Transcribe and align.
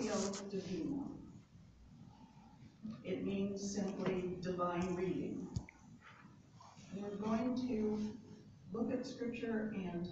Divina. 0.00 1.02
It 3.04 3.26
means 3.26 3.74
simply 3.74 4.36
divine 4.40 4.94
reading. 4.94 5.46
We're 6.96 7.16
going 7.16 7.54
to 7.68 8.16
look 8.72 8.90
at 8.94 9.04
scripture 9.04 9.74
and 9.74 10.08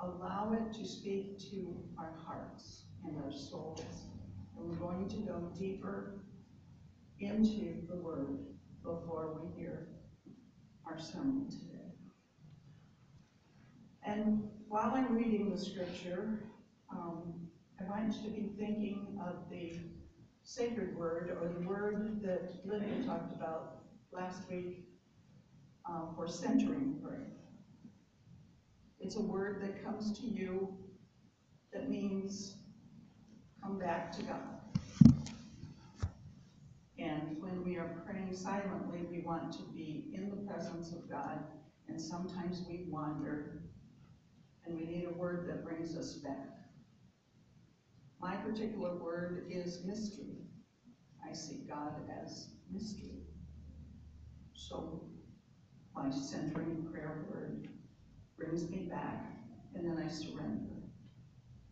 allow 0.00 0.54
it 0.54 0.74
to 0.78 0.88
speak 0.88 1.38
to 1.50 1.76
our 1.98 2.14
hearts 2.24 2.84
and 3.04 3.22
our 3.22 3.30
souls. 3.30 3.84
And 4.56 4.70
we're 4.70 4.76
going 4.76 5.06
to 5.10 5.16
go 5.16 5.52
deeper 5.58 6.14
into 7.20 7.86
the 7.90 7.96
word 7.96 8.38
before 8.82 9.38
we 9.38 9.60
hear 9.60 9.88
our 10.86 10.98
sermon 10.98 11.46
today. 11.50 11.92
And 14.02 14.48
while 14.68 14.92
I'm 14.94 15.14
reading 15.14 15.50
the 15.50 15.58
scripture, 15.58 16.40
um, 16.90 17.45
I 17.78 17.84
want 17.84 18.14
you 18.14 18.22
to 18.22 18.30
be 18.30 18.50
thinking 18.58 19.20
of 19.26 19.50
the 19.50 19.74
sacred 20.42 20.96
word 20.96 21.36
or 21.40 21.48
the 21.48 21.68
word 21.68 22.22
that 22.22 22.52
Lydia 22.64 23.04
talked 23.04 23.34
about 23.34 23.82
last 24.12 24.48
week 24.50 24.88
uh, 25.88 26.06
for 26.14 26.26
centering 26.26 26.98
prayer. 27.02 27.26
It's 28.98 29.16
a 29.16 29.20
word 29.20 29.62
that 29.62 29.84
comes 29.84 30.18
to 30.18 30.26
you 30.26 30.74
that 31.72 31.90
means 31.90 32.54
come 33.62 33.78
back 33.78 34.10
to 34.16 34.22
God. 34.22 34.60
And 36.98 37.36
when 37.40 37.62
we 37.62 37.76
are 37.76 38.02
praying 38.06 38.34
silently, 38.34 39.00
we 39.10 39.20
want 39.20 39.52
to 39.52 39.62
be 39.74 40.10
in 40.14 40.30
the 40.30 40.50
presence 40.50 40.92
of 40.92 41.10
God, 41.10 41.40
and 41.88 42.00
sometimes 42.00 42.64
we 42.66 42.86
wander, 42.88 43.64
and 44.64 44.74
we 44.74 44.86
need 44.86 45.04
a 45.04 45.18
word 45.18 45.46
that 45.50 45.62
brings 45.62 45.94
us 45.94 46.14
back. 46.14 46.55
My 48.26 48.34
particular 48.34 48.96
word 48.96 49.46
is 49.48 49.84
mystery. 49.84 50.48
I 51.24 51.32
see 51.32 51.64
God 51.68 51.92
as 52.24 52.48
mystery. 52.72 53.22
So 54.52 55.04
my 55.94 56.10
centering 56.10 56.88
prayer 56.90 57.24
word 57.30 57.68
brings 58.36 58.68
me 58.68 58.88
back, 58.90 59.26
and 59.76 59.86
then 59.86 60.04
I 60.04 60.08
surrender 60.08 60.74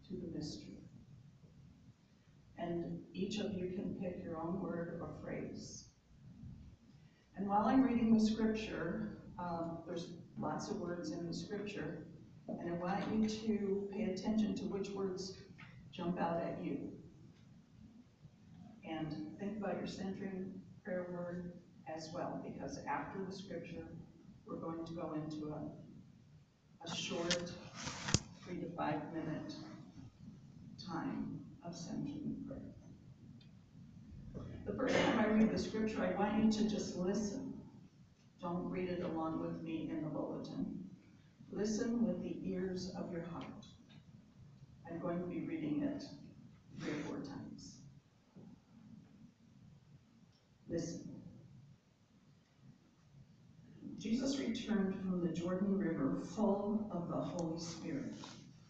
to 0.07 0.15
the 0.15 0.39
mystery. 0.39 0.79
And 2.57 3.01
each 3.13 3.41
of 3.41 3.53
you 3.55 3.73
can 3.75 3.99
pick 4.01 4.23
your 4.23 4.39
own 4.39 4.63
word 4.63 5.01
or 5.03 5.09
phrase. 5.25 5.89
And 7.37 7.49
while 7.49 7.65
I'm 7.65 7.83
reading 7.83 8.17
the 8.17 8.25
scripture, 8.25 9.19
um, 9.41 9.79
there's 9.89 10.13
lots 10.39 10.71
of 10.71 10.77
words 10.77 11.11
in 11.11 11.27
the 11.27 11.35
scripture, 11.35 12.07
and 12.47 12.73
I 12.73 12.77
want 12.77 13.01
you 13.13 13.29
to 13.29 13.89
pay 13.93 14.05
attention 14.05 14.55
to 14.55 14.65
which 14.67 14.91
words 14.91 15.37
jump 15.95 16.21
out 16.21 16.43
at 16.43 16.59
you. 16.63 16.79
And 18.89 19.37
think 19.39 19.59
about 19.59 19.77
your 19.79 19.87
centering 19.87 20.61
prayer 20.85 21.07
word 21.11 21.53
as 21.95 22.11
well, 22.13 22.45
because 22.45 22.79
after 22.89 23.19
the 23.25 23.33
scripture, 23.35 23.85
we're 24.47 24.57
going 24.57 24.85
to 24.85 24.93
go 24.93 25.15
into 25.15 25.55
a, 25.55 26.87
a 26.87 26.95
short 26.95 27.51
three 28.45 28.59
to 28.59 28.69
five 28.77 29.01
minute 29.13 29.55
time 30.87 31.41
of 31.67 31.75
centering 31.75 32.37
prayer. 32.47 32.61
The 34.67 34.73
first 34.73 34.95
time 34.95 35.19
I 35.19 35.27
read 35.27 35.51
the 35.51 35.59
scripture, 35.59 36.03
I 36.03 36.19
want 36.19 36.43
you 36.43 36.51
to 36.51 36.69
just 36.69 36.97
listen. 36.97 37.53
Don't 38.41 38.69
read 38.71 38.89
it 38.89 39.03
along 39.03 39.41
with 39.41 39.63
me 39.63 39.89
in 39.91 40.03
the 40.03 40.09
bulletin. 40.09 40.85
Listen 41.53 42.07
with 42.07 42.23
the 42.23 42.37
ears 42.43 42.93
of 42.99 43.13
your 43.13 43.25
heart. 43.33 43.54
I'm 44.95 45.01
going 45.01 45.19
to 45.19 45.27
be 45.27 45.41
reading 45.41 45.83
it 45.83 46.05
three 46.79 46.93
or 46.93 47.03
four 47.05 47.17
times. 47.17 47.79
Listen. 50.69 51.01
Jesus 53.99 54.39
returned 54.39 54.95
from 55.01 55.21
the 55.27 55.33
Jordan 55.33 55.77
River 55.79 56.21
full 56.37 56.87
of 56.93 57.09
the 57.09 57.17
Holy 57.17 57.59
Spirit 57.59 58.15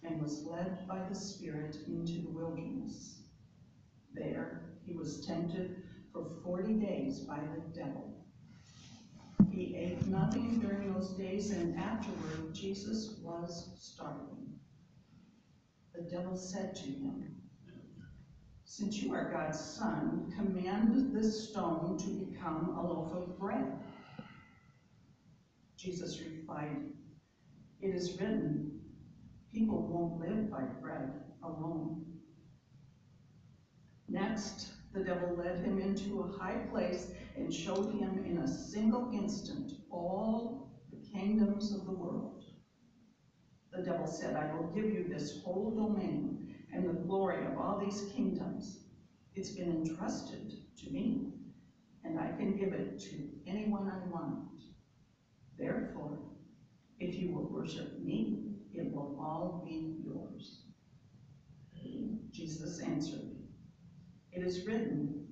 and 0.02 0.22
was 0.22 0.44
led 0.46 0.88
by 0.88 1.00
the 1.08 1.14
Spirit 1.14 1.76
into 1.88 2.22
the 2.22 2.30
wilderness. 2.30 3.20
There 4.14 4.62
he 4.86 4.94
was 4.94 5.26
tempted 5.26 5.82
for 6.10 6.24
forty 6.42 6.72
days 6.74 7.20
by 7.20 7.38
the 7.38 7.78
devil. 7.78 8.14
He 9.50 9.76
ate 9.76 10.06
nothing 10.06 10.58
during 10.58 10.94
those 10.94 11.10
days, 11.10 11.50
and 11.50 11.78
afterward 11.78 12.54
Jesus 12.54 13.18
was 13.22 13.70
starving. 13.78 14.43
The 15.94 16.02
devil 16.02 16.36
said 16.36 16.74
to 16.76 16.82
him, 16.82 17.36
Since 18.64 19.00
you 19.00 19.12
are 19.12 19.30
God's 19.30 19.60
son, 19.60 20.32
command 20.36 21.14
this 21.14 21.50
stone 21.50 21.96
to 21.98 22.26
become 22.26 22.76
a 22.76 22.82
loaf 22.82 23.12
of 23.12 23.38
bread. 23.38 23.78
Jesus 25.76 26.20
replied, 26.20 26.76
It 27.80 27.94
is 27.94 28.20
written, 28.20 28.80
people 29.52 29.86
won't 29.86 30.20
live 30.20 30.50
by 30.50 30.62
bread 30.82 31.12
alone. 31.44 32.04
Next, 34.08 34.72
the 34.92 35.04
devil 35.04 35.36
led 35.36 35.64
him 35.64 35.80
into 35.80 36.22
a 36.22 36.38
high 36.38 36.58
place 36.72 37.12
and 37.36 37.52
showed 37.52 37.92
him 37.94 38.24
in 38.24 38.38
a 38.38 38.48
single 38.48 39.10
instant 39.12 39.72
all 39.90 40.72
the 40.90 40.98
kingdoms 41.12 41.72
of 41.72 41.84
the 41.84 41.92
world. 41.92 42.33
The 43.74 43.82
devil 43.82 44.06
said, 44.06 44.36
I 44.36 44.54
will 44.54 44.68
give 44.74 44.84
you 44.84 45.06
this 45.08 45.42
whole 45.42 45.70
domain 45.70 46.54
and 46.72 46.88
the 46.88 46.92
glory 46.92 47.44
of 47.46 47.58
all 47.58 47.78
these 47.84 48.12
kingdoms. 48.14 48.84
It's 49.34 49.50
been 49.50 49.70
entrusted 49.70 50.52
to 50.78 50.90
me, 50.90 51.32
and 52.04 52.18
I 52.18 52.28
can 52.32 52.56
give 52.56 52.72
it 52.72 53.00
to 53.00 53.28
anyone 53.46 53.90
I 53.90 54.08
want. 54.12 54.62
Therefore, 55.58 56.18
if 57.00 57.16
you 57.16 57.32
will 57.32 57.50
worship 57.50 57.98
me, 57.98 58.54
it 58.72 58.92
will 58.92 59.16
all 59.20 59.64
be 59.66 59.96
yours. 60.04 60.64
Jesus 62.34 62.80
answered, 62.80 63.30
It 64.32 64.42
is 64.42 64.66
written, 64.66 65.24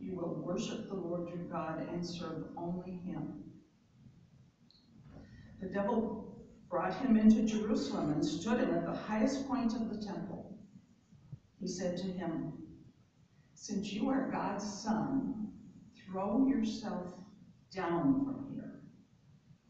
You 0.00 0.16
will 0.16 0.42
worship 0.44 0.88
the 0.88 0.96
Lord 0.96 1.28
your 1.28 1.44
God 1.44 1.86
and 1.88 2.04
serve 2.04 2.46
only 2.56 3.00
him. 3.04 3.44
The 5.60 5.68
devil 5.68 6.31
brought 6.72 6.94
him 6.94 7.18
into 7.18 7.42
Jerusalem 7.42 8.12
and 8.12 8.24
stood 8.24 8.58
him 8.58 8.72
at 8.72 8.86
the 8.86 8.98
highest 8.98 9.46
point 9.46 9.74
of 9.74 9.90
the 9.90 10.02
temple. 10.02 10.58
He 11.60 11.68
said 11.68 11.98
to 11.98 12.06
him, 12.06 12.54
Since 13.52 13.92
you 13.92 14.08
are 14.08 14.30
God's 14.30 14.64
son, 14.64 15.52
throw 15.94 16.46
yourself 16.46 17.12
down 17.70 18.24
from 18.24 18.54
here. 18.54 18.80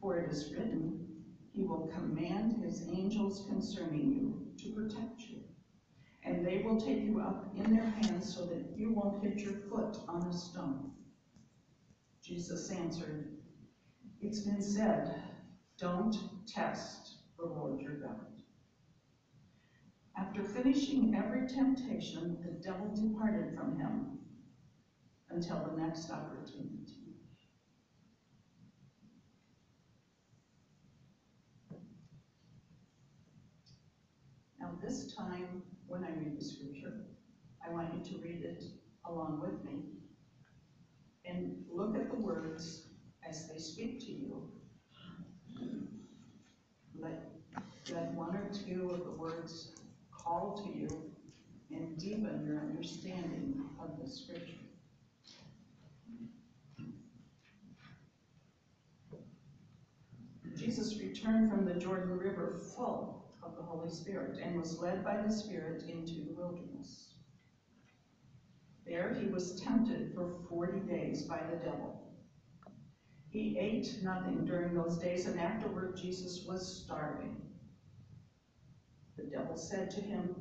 For 0.01 0.21
it 0.21 0.31
is 0.31 0.53
written, 0.53 1.05
He 1.51 1.65
will 1.65 1.89
command 1.89 2.63
His 2.63 2.87
angels 2.89 3.47
concerning 3.49 4.13
you 4.13 4.47
to 4.63 4.73
protect 4.73 5.23
you. 5.23 5.41
And 6.23 6.47
they 6.47 6.63
will 6.65 6.81
take 6.81 7.03
you 7.03 7.21
up 7.21 7.53
in 7.57 7.75
their 7.75 7.91
hands 8.01 8.33
so 8.33 8.47
that 8.47 8.77
you 8.77 8.93
won't 8.93 9.25
hit 9.25 9.41
your 9.41 9.55
foot 9.69 9.99
on 10.07 10.29
a 10.29 10.33
stone. 10.33 10.93
Jesus 12.23 12.71
answered, 12.71 13.27
It's 14.21 14.43
been 14.43 14.63
said, 14.63 15.32
don't 15.83 16.17
test 16.47 17.17
the 17.37 17.45
Lord 17.45 17.81
your 17.81 17.97
God. 17.97 18.25
After 20.17 20.45
finishing 20.45 21.13
every 21.17 21.49
temptation, 21.49 22.39
the 22.41 22.53
devil 22.63 22.95
departed 22.95 23.57
from 23.57 23.77
him 23.77 24.19
until 25.31 25.59
the 25.59 25.83
next 25.83 26.09
opportunity. 26.09 27.17
Now, 34.61 34.71
this 34.81 35.13
time, 35.17 35.65
when 35.89 36.05
I 36.05 36.11
read 36.11 36.39
the 36.39 36.45
scripture, 36.45 37.07
I 37.67 37.73
want 37.73 37.93
you 37.93 38.05
to 38.05 38.23
read 38.23 38.45
it 38.45 38.63
along 39.05 39.41
with 39.41 39.65
me 39.65 39.83
and 41.25 41.65
look 41.69 41.97
at 41.97 42.09
the 42.09 42.21
words 42.21 42.87
as 43.29 43.49
they 43.49 43.59
speak 43.59 43.99
to 43.99 44.13
you 44.13 44.53
let, 47.03 48.15
one 48.15 48.35
or 48.37 48.49
two 48.53 48.91
of 48.91 49.05
the 49.05 49.11
words 49.11 49.73
call 50.13 50.63
to 50.65 50.79
you 50.79 50.89
and 51.71 51.99
deepen 51.99 52.45
your 52.47 52.61
understanding 52.61 53.61
of 53.81 53.99
the 54.03 54.09
scripture. 54.09 54.53
Jesus 60.57 60.99
returned 61.01 61.51
from 61.51 61.65
the 61.65 61.75
Jordan 61.75 62.17
River 62.17 62.61
full 62.77 63.25
of 63.43 63.57
the 63.57 63.63
Holy 63.63 63.91
Spirit 63.91 64.39
and 64.41 64.57
was 64.57 64.79
led 64.79 65.05
by 65.05 65.17
the 65.17 65.33
Spirit 65.33 65.83
into 65.89 66.25
the 66.25 66.35
wilderness. 66.37 67.15
There 68.87 69.17
he 69.19 69.27
was 69.27 69.61
tempted 69.61 70.15
for 70.15 70.37
40 70.49 70.81
days 70.81 71.23
by 71.23 71.41
the 71.51 71.57
devil. 71.57 72.02
He 73.33 73.57
ate 73.59 73.99
nothing 74.03 74.45
during 74.45 74.75
those 74.75 74.99
days, 74.99 75.25
and 75.25 75.41
afterward 75.41 75.97
Jesus 75.97 76.45
was 76.47 76.85
starving. 76.85 77.35
The 79.17 79.23
devil 79.23 79.57
said 79.57 79.91
to 79.93 80.03
him, 80.03 80.37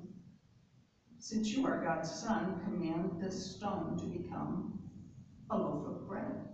Since 1.17 1.53
you 1.53 1.65
are 1.65 1.81
God's 1.81 2.11
son, 2.11 2.59
command 2.65 3.21
this 3.21 3.55
stone 3.55 3.97
to 3.97 4.05
become 4.05 4.77
a 5.49 5.57
loaf 5.57 5.87
of 5.87 6.05
bread. 6.05 6.49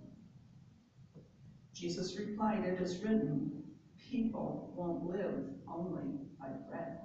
Jesus 1.73 2.19
replied, 2.19 2.63
It 2.65 2.79
is 2.79 3.01
written, 3.01 3.63
people 3.97 4.71
won't 4.75 5.07
live 5.07 5.43
only 5.67 6.19
by 6.39 6.49
bread. 6.69 6.99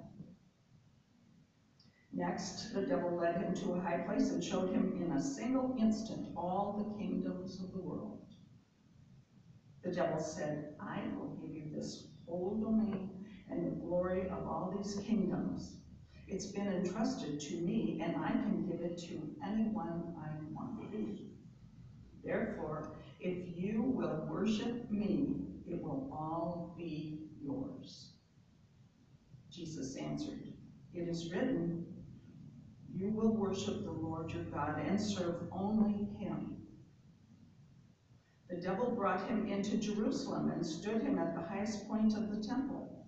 Next, 2.11 2.71
the 2.71 2.85
devil 2.85 3.17
led 3.17 3.41
him 3.41 3.55
to 3.55 3.73
a 3.73 3.81
high 3.81 3.97
place 4.05 4.29
and 4.29 4.43
showed 4.43 4.69
him 4.69 5.01
in 5.01 5.11
a 5.13 5.19
single 5.19 5.75
instant 5.79 6.27
all 6.37 6.75
the 6.77 7.03
kingdoms 7.03 7.59
of 7.59 7.71
the 7.71 7.79
world. 7.79 8.22
Devil 9.93 10.19
said, 10.19 10.75
I 10.79 11.01
will 11.15 11.37
give 11.41 11.55
you 11.55 11.69
this 11.73 12.07
whole 12.27 12.59
domain 12.59 13.25
and 13.49 13.65
the 13.65 13.85
glory 13.85 14.29
of 14.29 14.47
all 14.47 14.73
these 14.75 14.95
kingdoms. 14.95 15.75
It's 16.27 16.47
been 16.47 16.67
entrusted 16.67 17.39
to 17.39 17.55
me, 17.57 18.01
and 18.03 18.17
I 18.17 18.31
can 18.31 18.65
give 18.65 18.81
it 18.81 18.97
to 19.09 19.21
anyone 19.45 20.15
I 20.17 20.29
want. 20.53 20.73
Therefore, 22.23 22.95
if 23.19 23.57
you 23.57 23.81
will 23.81 24.25
worship 24.29 24.89
me, 24.89 25.35
it 25.67 25.81
will 25.81 26.09
all 26.11 26.73
be 26.77 27.27
yours. 27.41 28.13
Jesus 29.51 29.95
answered, 29.97 30.53
It 30.93 31.07
is 31.07 31.31
written, 31.31 31.85
You 32.89 33.09
will 33.09 33.35
worship 33.35 33.83
the 33.83 33.91
Lord 33.91 34.31
your 34.31 34.43
God 34.43 34.79
and 34.79 34.99
serve 34.99 35.43
only 35.51 36.07
him. 36.17 36.52
Devil 38.63 38.91
brought 38.91 39.27
him 39.27 39.45
into 39.47 39.75
Jerusalem 39.75 40.49
and 40.49 40.65
stood 40.65 41.01
him 41.01 41.19
at 41.19 41.35
the 41.35 41.41
highest 41.41 41.85
point 41.89 42.15
of 42.15 42.31
the 42.31 42.41
temple. 42.41 43.05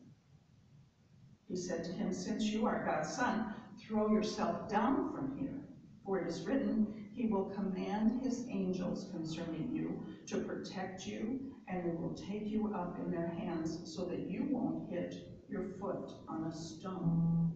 He 1.47 1.55
said 1.55 1.85
to 1.85 1.91
him, 1.93 2.11
Since 2.11 2.43
you 2.43 2.65
are 2.65 2.85
God's 2.85 3.15
son, 3.15 3.53
throw 3.79 4.11
yourself 4.11 4.67
down 4.69 5.13
from 5.13 5.37
here, 5.37 5.61
for 6.03 6.19
it 6.19 6.27
is 6.27 6.45
written, 6.45 7.07
He 7.13 7.27
will 7.27 7.45
command 7.45 8.21
his 8.21 8.45
angels 8.49 9.07
concerning 9.11 9.69
you 9.73 10.03
to 10.27 10.39
protect 10.39 11.07
you, 11.07 11.39
and 11.69 11.85
they 11.85 11.95
will 11.95 12.15
take 12.15 12.47
you 12.47 12.73
up 12.75 12.99
in 12.99 13.09
their 13.09 13.27
hands 13.27 13.79
so 13.85 14.03
that 14.05 14.29
you 14.29 14.47
won't 14.49 14.89
hit 14.89 15.15
your 15.47 15.69
foot 15.79 16.11
on 16.27 16.45
a 16.45 16.53
stone. 16.53 17.53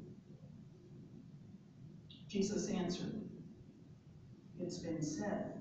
Jesus 2.30 2.69
answered, 2.69 3.28
It's 4.57 4.78
been 4.78 5.01
said, 5.01 5.59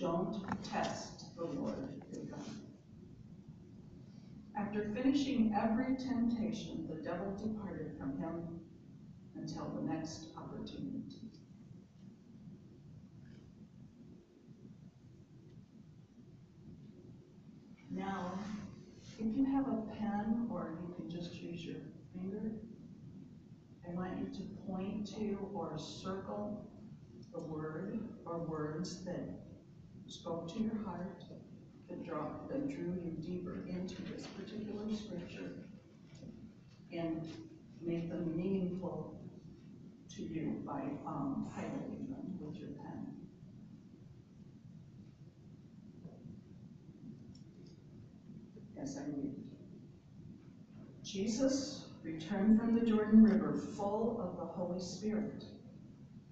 don't 0.00 0.42
test 0.64 1.36
the 1.36 1.44
Lord 1.44 2.02
your 2.10 2.24
God. 2.24 2.40
After 4.58 4.90
finishing 4.94 5.54
every 5.54 5.94
temptation, 5.96 6.88
the 6.88 7.02
devil 7.02 7.36
departed 7.36 7.92
from 7.98 8.18
him 8.18 8.60
until 9.36 9.70
the 9.76 9.82
next 9.82 10.28
opportunity. 10.38 11.30
Now, 17.90 18.38
if 19.18 19.36
you 19.36 19.44
have 19.44 19.66
a 19.68 19.82
pen 19.98 20.48
or 20.50 20.78
you 20.80 20.94
can 20.94 21.10
just 21.10 21.34
use 21.34 21.62
your 21.62 21.76
finger, 22.14 22.52
I 23.86 23.92
want 23.92 24.18
you 24.18 24.26
to 24.26 24.42
point 24.66 25.06
to 25.18 25.36
or 25.52 25.76
circle 25.76 26.66
the 27.34 27.40
word 27.40 28.00
or 28.24 28.38
words 28.38 29.04
that 29.04 29.39
spoke 30.10 30.52
to 30.52 30.60
your 30.60 30.76
heart, 30.84 31.22
that, 31.88 32.04
that 32.04 32.68
drew 32.68 32.94
you 33.04 33.12
deeper 33.20 33.64
into 33.68 34.02
this 34.02 34.26
particular 34.26 34.84
scripture, 34.94 35.52
and 36.92 37.28
made 37.80 38.10
them 38.10 38.36
meaningful 38.36 39.20
to 40.10 40.22
you 40.22 40.62
by 40.66 40.80
um, 41.06 41.50
highlighting 41.56 42.08
them 42.10 42.36
with 42.40 42.56
your 42.56 42.70
pen. 42.70 43.06
As 48.82 48.96
I 48.96 49.02
read. 49.02 49.34
Jesus 51.04 51.86
returned 52.02 52.58
from 52.58 52.74
the 52.74 52.84
Jordan 52.84 53.22
River 53.22 53.52
full 53.76 54.20
of 54.20 54.36
the 54.36 54.52
Holy 54.52 54.80
Spirit 54.80 55.44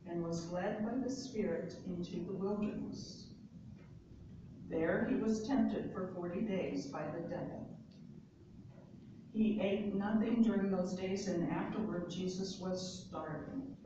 and 0.08 0.24
was 0.24 0.50
led 0.50 0.84
by 0.84 0.92
the 1.04 1.10
Spirit 1.10 1.74
into 1.86 2.24
the 2.24 2.32
wilderness. 2.32 3.27
There 4.68 5.06
he 5.08 5.16
was 5.16 5.46
tempted 5.46 5.90
for 5.92 6.12
forty 6.14 6.42
days 6.42 6.86
by 6.86 7.02
the 7.06 7.28
devil. 7.28 7.68
He 9.32 9.60
ate 9.62 9.94
nothing 9.94 10.42
during 10.42 10.70
those 10.70 10.94
days, 10.94 11.28
and 11.28 11.50
afterward 11.50 12.10
Jesus 12.10 12.58
was 12.60 13.06
starving. 13.06 13.76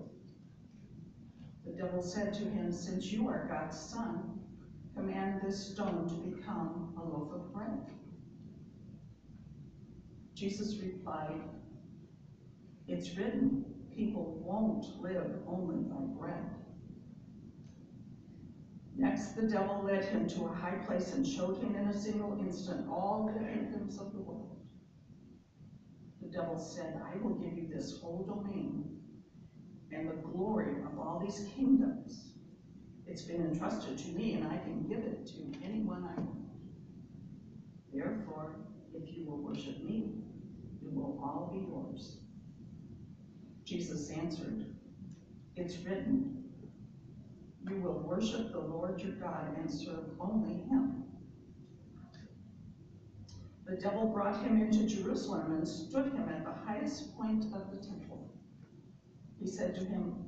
The 1.65 1.73
devil 1.73 2.03
said 2.03 2.35
to 2.35 2.45
him, 2.45 2.73
Since 2.73 3.13
you 3.13 3.29
are 3.29 3.49
God's 3.49 3.79
son, 3.79 4.41
command 4.95 5.41
this 5.43 5.73
stone 5.73 6.09
to 6.09 6.37
become 6.37 6.95
a 6.97 7.05
loaf 7.05 7.33
of 7.33 7.53
bread. 7.53 7.87
Jesus 10.35 10.79
replied, 10.83 11.41
It's 12.89 13.17
written, 13.17 13.65
people 13.95 14.43
won't 14.45 15.01
live 15.01 15.39
only 15.47 15.85
by 15.85 16.01
bread. 16.19 16.62
Next, 19.03 19.35
the 19.35 19.43
devil 19.43 19.83
led 19.83 20.05
him 20.05 20.29
to 20.29 20.45
a 20.45 20.55
high 20.55 20.77
place 20.87 21.13
and 21.13 21.27
showed 21.27 21.57
him 21.61 21.75
in 21.75 21.89
a 21.89 21.93
single 21.93 22.39
instant 22.39 22.89
all 22.89 23.27
the 23.27 23.45
kingdoms 23.45 23.99
of 23.99 24.13
the 24.13 24.21
world. 24.21 24.61
The 26.21 26.29
devil 26.29 26.57
said, 26.57 27.03
I 27.05 27.17
will 27.17 27.35
give 27.35 27.59
you 27.59 27.67
this 27.67 27.99
whole 28.01 28.23
domain 28.25 29.01
and 29.91 30.09
the 30.09 30.23
glory 30.23 30.77
of 30.87 31.01
all 31.01 31.19
these 31.19 31.49
kingdoms. 31.53 32.35
It's 33.09 33.23
been 33.23 33.45
entrusted 33.45 33.99
to 33.99 34.09
me, 34.11 34.35
and 34.35 34.47
I 34.47 34.59
can 34.59 34.87
give 34.89 35.01
it 35.01 35.27
to 35.27 35.53
anyone 35.65 36.05
I 36.05 36.21
want. 36.21 36.39
Therefore, 37.93 38.55
if 38.95 39.13
you 39.17 39.27
will 39.27 39.43
worship 39.43 39.83
me, 39.83 40.13
it 40.81 40.93
will 40.93 41.19
all 41.21 41.51
be 41.53 41.67
yours. 41.67 42.19
Jesus 43.65 44.11
answered, 44.11 44.65
It's 45.57 45.79
written, 45.79 46.42
You 47.69 47.81
will 47.81 48.01
worship 48.01 48.53
the 48.53 48.59
Lord 48.59 49.01
your 49.01 49.13
God 49.13 49.57
and 49.57 49.71
serve 49.71 50.05
only 50.21 50.55
him. 50.69 51.05
The 53.67 53.77
devil 53.77 54.07
brought 54.07 54.45
him 54.45 54.61
into 54.61 54.87
Jerusalem 54.87 55.53
and 55.53 55.67
stood 55.67 56.13
him 56.13 56.29
at 56.29 56.45
the 56.45 56.53
highest 56.53 57.17
point 57.17 57.45
of 57.55 57.71
the 57.71 57.87
temple. 57.87 58.31
He 59.39 59.47
said 59.47 59.75
to 59.77 59.85
him, 59.85 60.27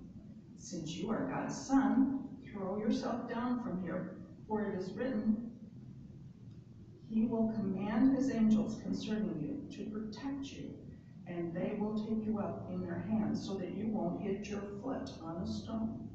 Since 0.57 0.93
you 0.97 1.11
are 1.11 1.29
God's 1.29 1.55
son, 1.55 2.29
throw 2.51 2.79
yourself 2.79 3.29
down 3.29 3.63
from 3.63 3.83
here, 3.83 4.17
for 4.47 4.65
it 4.65 4.79
is 4.79 4.93
written, 4.93 5.51
He 7.09 7.27
will 7.27 7.53
command 7.53 8.17
his 8.17 8.31
angels 8.31 8.81
concerning 8.83 9.41
you 9.43 9.77
to 9.77 9.91
protect 9.91 10.47
you, 10.47 10.71
and 11.27 11.53
they 11.53 11.77
will 11.79 11.99
take 12.07 12.25
you 12.25 12.39
up 12.39 12.71
in 12.73 12.81
their 12.81 13.07
hands 13.11 13.45
so 13.45 13.55
that 13.55 13.77
you 13.77 13.89
won't 13.89 14.23
hit 14.23 14.47
your 14.49 14.63
foot 14.83 15.11
on 15.23 15.43
a 15.43 15.47
stone. 15.47 16.09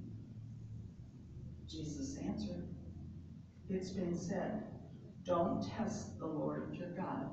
Jesus 1.69 2.17
answered, 2.17 2.67
It's 3.69 3.91
been 3.91 4.17
said, 4.17 4.63
don't 5.25 5.63
test 5.77 6.17
the 6.17 6.25
Lord 6.25 6.75
your 6.75 6.89
God. 6.89 7.29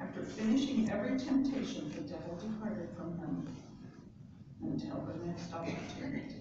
After 0.00 0.22
finishing 0.22 0.88
every 0.90 1.18
temptation, 1.18 1.92
the 1.94 2.00
devil 2.02 2.36
departed 2.36 2.88
from 2.96 3.18
him 3.18 3.46
until 4.62 4.96
the 5.06 5.26
next 5.26 5.52
opportunity. 5.52 6.36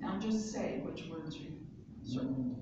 Now 0.00 0.18
just 0.18 0.52
say 0.52 0.82
which 0.84 1.06
words 1.06 1.36
you 1.36 1.52
circled. 2.02 2.56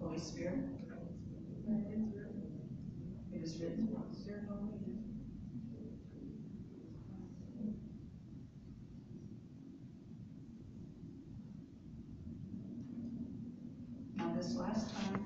Holy 0.00 0.18
Spirit, 0.18 0.79
written. 3.40 3.88
Now 14.16 14.34
this 14.36 14.54
last 14.56 14.94
time, 14.94 15.24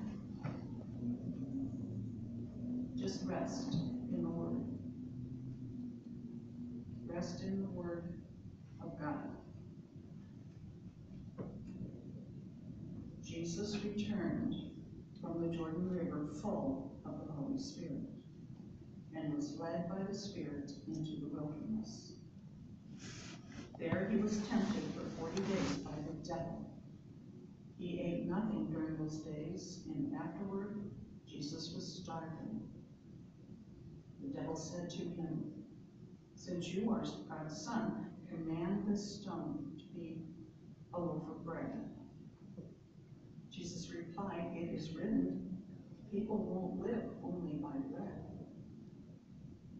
just 2.97 3.25
rest 3.25 3.73
in 3.73 4.21
the 4.23 4.29
Word. 4.29 4.63
Rest 7.05 7.41
in 7.41 7.61
the 7.63 7.69
Word 7.69 8.13
of 8.81 8.97
God. 8.97 9.27
Jesus 13.21 13.77
returned 13.83 14.55
from 15.21 15.41
the 15.41 15.55
Jordan 15.55 15.89
River 15.89 16.29
full 16.41 16.94
Holy 17.37 17.57
Spirit 17.57 18.09
and 19.15 19.33
was 19.33 19.57
led 19.59 19.89
by 19.89 20.03
the 20.07 20.17
Spirit 20.17 20.71
into 20.87 21.19
the 21.21 21.27
wilderness. 21.27 22.13
There 23.79 24.09
he 24.11 24.17
was 24.17 24.37
tempted 24.49 24.83
for 24.95 25.03
forty 25.19 25.41
days 25.43 25.77
by 25.77 25.91
the 25.91 26.27
devil. 26.27 26.65
He 27.77 27.99
ate 27.99 28.27
nothing 28.27 28.67
during 28.71 28.97
those 28.97 29.17
days, 29.17 29.81
and 29.85 30.13
afterward 30.15 30.91
Jesus 31.27 31.73
was 31.75 32.01
starving. 32.01 32.61
The 34.21 34.39
devil 34.39 34.55
said 34.55 34.89
to 34.91 34.97
him, 34.97 35.51
Since 36.35 36.69
you 36.69 36.89
are 36.91 37.03
God's 37.29 37.61
son, 37.61 38.07
command 38.29 38.85
this 38.87 39.21
stone 39.21 39.71
to 39.77 39.85
be 39.97 40.21
a 40.93 40.99
loaf 40.99 41.23
of 41.29 41.45
bread. 41.45 41.71
Jesus 43.51 43.91
replied, 43.93 44.51
It 44.55 44.73
is 44.73 44.91
written, 44.91 45.44
people 46.15 46.37
won't 46.37 46.79
live 46.79 47.11
only 47.23 47.55
by 47.55 47.77
bread. 47.93 48.21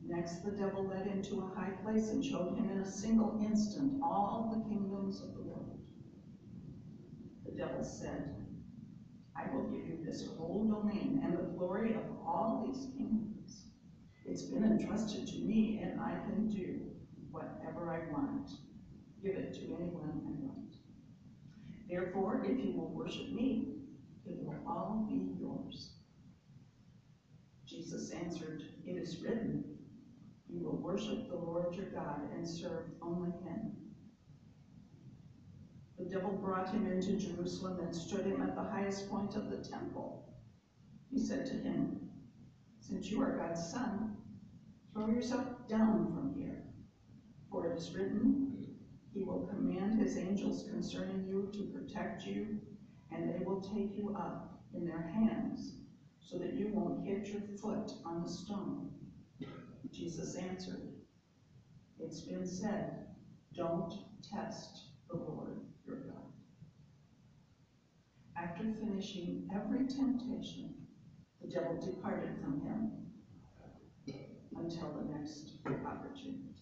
Next, 0.06 0.44
the 0.44 0.52
devil 0.52 0.86
led 0.86 1.08
him 1.08 1.22
to 1.24 1.40
a 1.40 1.58
high 1.58 1.72
place 1.82 2.10
and 2.10 2.24
showed 2.24 2.58
him 2.58 2.70
in 2.70 2.80
a 2.80 2.86
single 2.86 3.40
instant 3.42 4.02
all 4.04 4.54
the 4.54 4.70
kingdoms 4.70 5.22
of 5.22 5.34
the 5.34 5.42
world. 5.42 5.80
The 7.46 7.52
devil 7.52 7.84
said, 7.84 8.36
I 9.36 9.54
will 9.54 9.64
give 9.64 9.88
you 9.88 10.00
this 10.06 10.28
whole 10.38 10.66
domain 10.66 11.22
and 11.24 11.38
the 11.38 11.58
glory 11.58 11.94
of 11.94 12.04
all 12.26 12.66
these 12.68 12.88
kingdoms. 12.98 13.68
It's 14.26 14.44
been 14.44 14.66
entrusted 14.66 15.28
to 15.28 15.38
me, 15.38 15.80
and 15.84 16.02
I 16.02 16.20
can 16.26 16.50
do 16.50 16.82
whatever 17.32 17.94
I 17.94 18.12
want. 18.12 18.50
Give 19.24 19.36
it 19.36 19.54
to 19.54 19.78
anyone 19.80 20.22
I 20.26 20.46
want. 20.46 20.76
Therefore, 21.90 22.46
if 22.46 22.58
you 22.58 22.74
will 22.76 22.90
worship 22.90 23.32
me, 23.32 23.76
it 24.26 24.44
will 24.44 24.60
all 24.68 25.08
be 25.10 25.36
yours. 25.40 25.96
Jesus 27.66 28.12
answered, 28.26 28.64
It 28.86 28.98
is 28.98 29.22
written, 29.22 29.64
You 30.50 30.60
will 30.64 30.78
worship 30.78 31.30
the 31.30 31.36
Lord 31.36 31.76
your 31.76 31.86
God 31.86 32.22
and 32.34 32.48
serve 32.48 32.86
only 33.02 33.30
him. 33.30 33.74
The 36.00 36.06
devil 36.06 36.32
brought 36.32 36.72
him 36.72 36.88
into 36.88 37.18
Jerusalem 37.18 37.80
and 37.82 37.96
stood 37.96 38.26
him 38.26 38.42
at 38.42 38.56
the 38.56 38.64
highest 38.64 39.10
point 39.10 39.36
of 39.36 39.50
the 39.50 39.58
temple. 39.58 40.34
He 41.12 41.20
said 41.20 41.46
to 41.46 41.54
him, 41.54 42.10
Since 42.80 43.12
you 43.12 43.22
are 43.22 43.38
God's 43.38 43.64
son, 43.64 44.18
throw 44.92 45.08
yourself 45.08 45.68
down 45.70 46.12
from 46.14 46.34
here. 46.36 46.64
For 47.52 47.72
it 47.72 47.78
is 47.78 47.94
written, 47.94 48.76
He 49.14 49.24
will 49.24 49.46
command 49.46 50.00
His 50.00 50.18
angels 50.18 50.66
concerning 50.70 51.28
you 51.28 51.50
to 51.54 51.72
protect 51.78 52.26
you, 52.26 52.60
and 53.12 53.30
they 53.30 53.46
will 53.46 53.62
take 53.62 53.96
you 53.96 54.16
up 54.18 54.64
in 54.74 54.84
their 54.84 55.14
hands, 55.14 55.85
so 56.26 56.40
that 56.40 56.54
you 56.54 56.70
won't 56.74 57.06
hit 57.06 57.28
your 57.28 57.42
foot 57.62 57.92
on 58.04 58.24
the 58.24 58.30
stone. 58.30 58.90
Jesus 59.92 60.36
answered, 60.36 60.82
It's 62.00 62.22
been 62.22 62.46
said, 62.48 63.08
Don't 63.56 63.94
test 64.34 64.88
the 65.10 65.18
Lord 65.18 65.62
your 65.86 65.98
God. 65.98 66.16
After 68.36 68.64
finishing 68.74 69.48
every 69.56 69.88
temptation, 69.88 70.74
the 71.42 71.48
devil 71.48 71.80
departed 71.80 72.36
from 72.42 72.62
him 72.62 72.92
until 74.58 74.94
the 74.94 75.18
next 75.18 75.52
opportunity. 75.86 76.56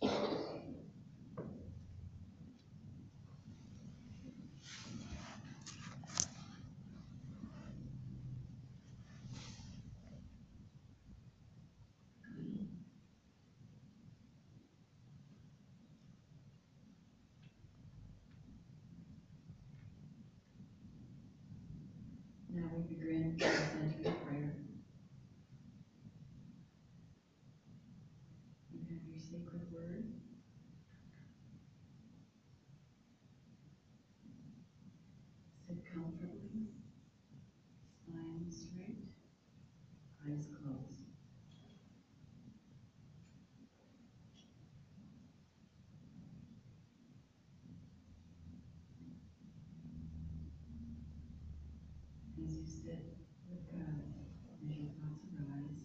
Now 22.55 22.70
begin 23.33 23.51
the 23.51 23.63
centering 23.63 24.13
prayer. 24.25 24.53
You 28.71 28.81
have 28.89 29.03
your 29.07 29.19
sacred 29.19 29.63
word. 29.71 30.05
Sit 35.67 35.77
comfortably, 35.93 36.67
spine 37.89 38.51
straight, 38.51 38.99
eyes 40.27 40.47
closed. 40.61 41.03
As 52.45 52.57
you 52.57 52.67
sit 52.67 53.03
with 53.49 53.61
God, 53.71 54.03
as 54.65 54.77
your 54.77 54.87
thoughts 55.01 55.27
arise, 55.37 55.83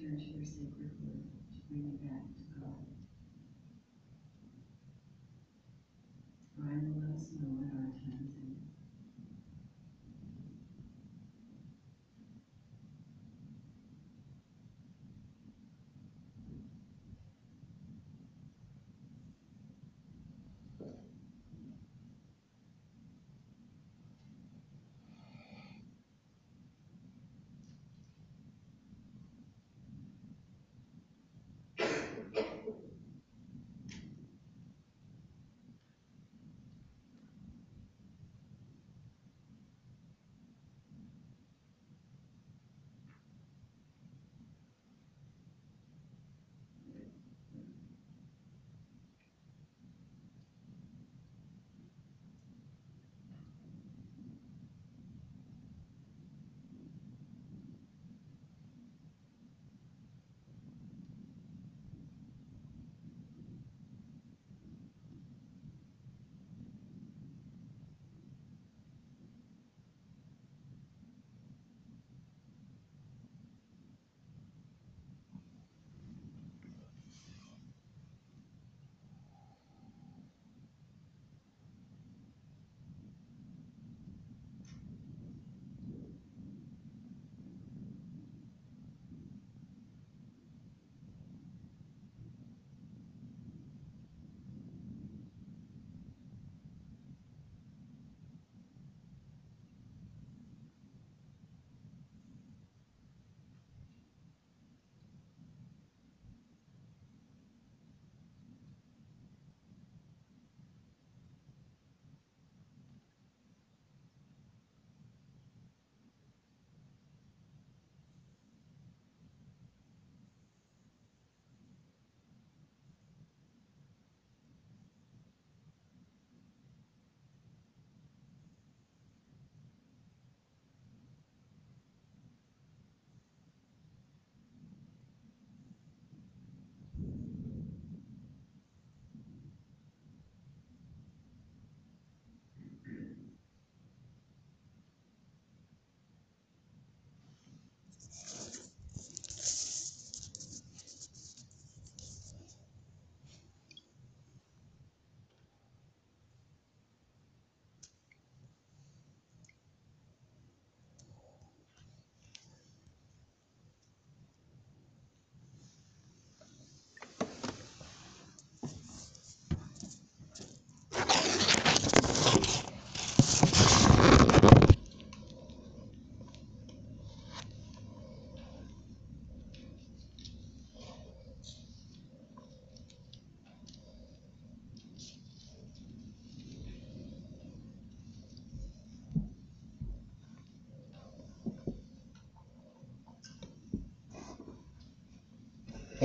you 0.00 0.06
turn 0.08 0.16
to 0.16 0.24
your 0.24 0.44
sacred 0.44 0.90
word 0.98 1.28
to 1.52 1.60
bring 1.68 1.84
you 1.84 2.08
back 2.08 2.22
to 2.36 2.58
God. 2.58 2.89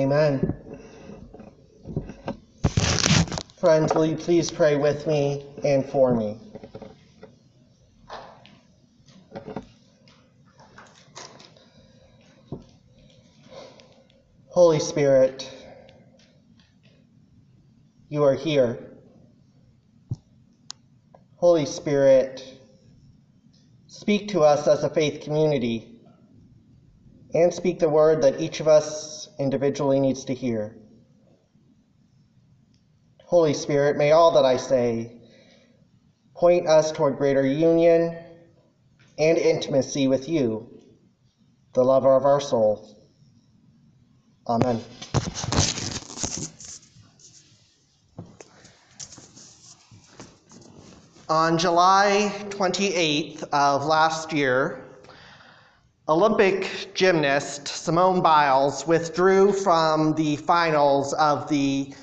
Amen. 0.05 0.53
Friends, 3.57 3.91
will 3.95 4.05
you 4.05 4.15
please 4.15 4.51
pray 4.51 4.75
with 4.75 5.07
me 5.07 5.43
and 5.63 5.83
for 5.83 6.13
me? 6.13 6.37
Holy 14.49 14.77
Spirit, 14.77 15.51
you 18.07 18.23
are 18.23 18.35
here. 18.35 18.99
Holy 21.37 21.65
Spirit, 21.65 22.59
speak 23.87 24.27
to 24.27 24.41
us 24.41 24.67
as 24.67 24.83
a 24.83 24.89
faith 24.89 25.23
community 25.23 25.94
and 27.35 27.53
speak 27.53 27.79
the 27.79 27.89
word 27.89 28.23
that 28.23 28.39
each 28.39 28.61
of 28.61 28.67
us 28.67 29.27
individually 29.37 29.99
needs 29.99 30.23
to 30.23 30.33
hear. 30.33 30.77
Holy 33.25 33.53
Spirit, 33.53 33.97
may 33.97 34.13
all 34.13 34.31
that 34.31 34.45
I 34.45 34.55
say 34.55 35.17
point 36.33 36.65
us 36.65 36.93
toward 36.93 37.17
greater 37.17 37.45
union 37.45 38.17
and 39.17 39.37
intimacy 39.37 40.07
with 40.07 40.29
you, 40.29 40.79
the 41.73 41.83
lover 41.83 42.15
of 42.15 42.23
our 42.23 42.39
souls. 42.39 42.95
Amen. 44.47 44.81
On 51.27 51.57
July 51.57 52.31
28th 52.49 53.43
of 53.51 53.85
last 53.85 54.31
year, 54.31 54.84
Olympic 56.07 56.91
gymnast 56.93 57.67
Simone 57.67 58.21
Biles 58.21 58.85
withdrew 58.85 59.51
from 59.51 60.13
the 60.13 60.35
finals 60.35 61.13
of 61.13 61.49
the 61.49 61.95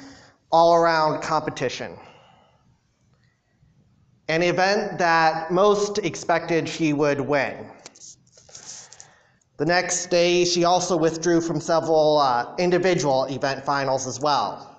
all 0.51 0.75
around 0.75 1.23
competition. 1.23 1.97
An 4.27 4.43
event 4.43 4.99
that 4.99 5.53
most 5.53 5.99
expected 5.99 6.69
she 6.69 6.93
would 6.93 7.21
win. 7.21 7.71
The 9.59 9.67
next 9.67 10.07
day, 10.07 10.45
she 10.45 10.65
also 10.65 10.97
withdrew 10.97 11.41
from 11.41 11.61
several 11.61 12.19
uh, 12.19 12.57
individual 12.59 13.27
event 13.27 13.65
finals 13.65 14.09
as 14.09 14.19
well. 14.19 14.72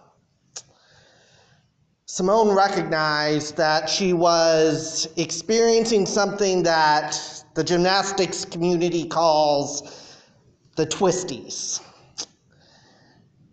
Simone 2.13 2.55
recognized 2.55 3.57
that 3.57 3.89
she 3.89 4.13
was 4.13 5.07
experiencing 5.17 6.05
something 6.05 6.61
that 6.61 7.19
the 7.55 7.63
gymnastics 7.63 8.45
community 8.45 9.05
calls 9.05 10.21
the 10.75 10.85
twisties, 10.85 11.81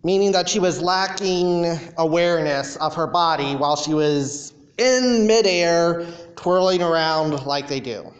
meaning 0.03 0.31
that 0.31 0.47
she 0.47 0.59
was 0.59 0.79
lacking 0.79 1.75
awareness 1.97 2.75
of 2.75 2.93
her 2.93 3.07
body 3.07 3.55
while 3.55 3.75
she 3.75 3.95
was 3.95 4.53
in 4.77 5.25
midair 5.25 6.05
twirling 6.35 6.83
around 6.83 7.43
like 7.47 7.67
they 7.67 7.79
do. 7.79 8.13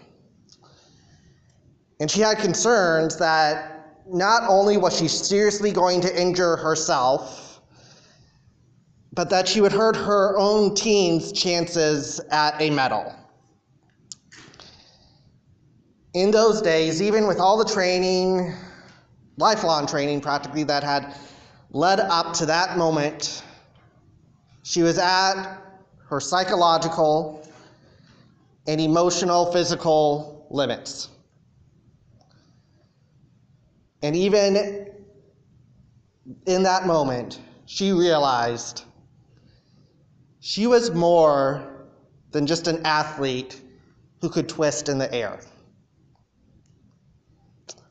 And 2.00 2.10
she 2.10 2.20
had 2.20 2.40
concerns 2.40 3.16
that 3.18 4.02
not 4.08 4.42
only 4.50 4.78
was 4.78 4.98
she 4.98 5.08
seriously 5.08 5.72
going 5.72 6.02
to 6.02 6.20
injure 6.20 6.56
herself, 6.56 7.41
but 9.14 9.30
that 9.30 9.48
she 9.48 9.62
would 9.62 9.72
hurt 9.72 9.96
her 9.96 10.38
own 10.38 10.74
team's 10.74 11.32
chances 11.32 12.20
at 12.32 12.60
a 12.62 12.70
medal. 12.70 13.14
In 16.14 16.32
those 16.32 16.62
days, 16.62 17.02
even 17.02 17.28
with 17.28 17.40
all 17.40 17.58
the 17.58 17.66
training, 17.66 18.54
lifelong 19.38 19.86
training 19.86 20.22
practically, 20.22 20.64
that 20.64 20.84
had 20.84 21.16
led 21.72 22.00
up 22.00 22.34
to 22.34 22.46
that 22.46 22.78
moment, 22.78 23.44
she 24.64 24.82
was 24.82 24.98
at 24.98 25.58
her 26.10 26.20
psychological 26.20 27.48
and 28.68 28.80
emotional, 28.80 29.52
physical 29.52 30.46
limits. 30.50 31.10
And 34.04 34.16
even 34.16 34.88
in 36.46 36.64
that 36.64 36.86
moment, 36.86 37.40
she 37.66 37.92
realized 37.92 38.84
she 40.42 40.66
was 40.66 40.92
more 40.92 41.86
than 42.32 42.48
just 42.48 42.68
an 42.68 42.82
athlete 42.84 43.62
who 44.22 44.30
could 44.30 44.50
twist 44.50 44.90
in 44.90 44.98
the 44.98 45.14
air. 45.14 45.40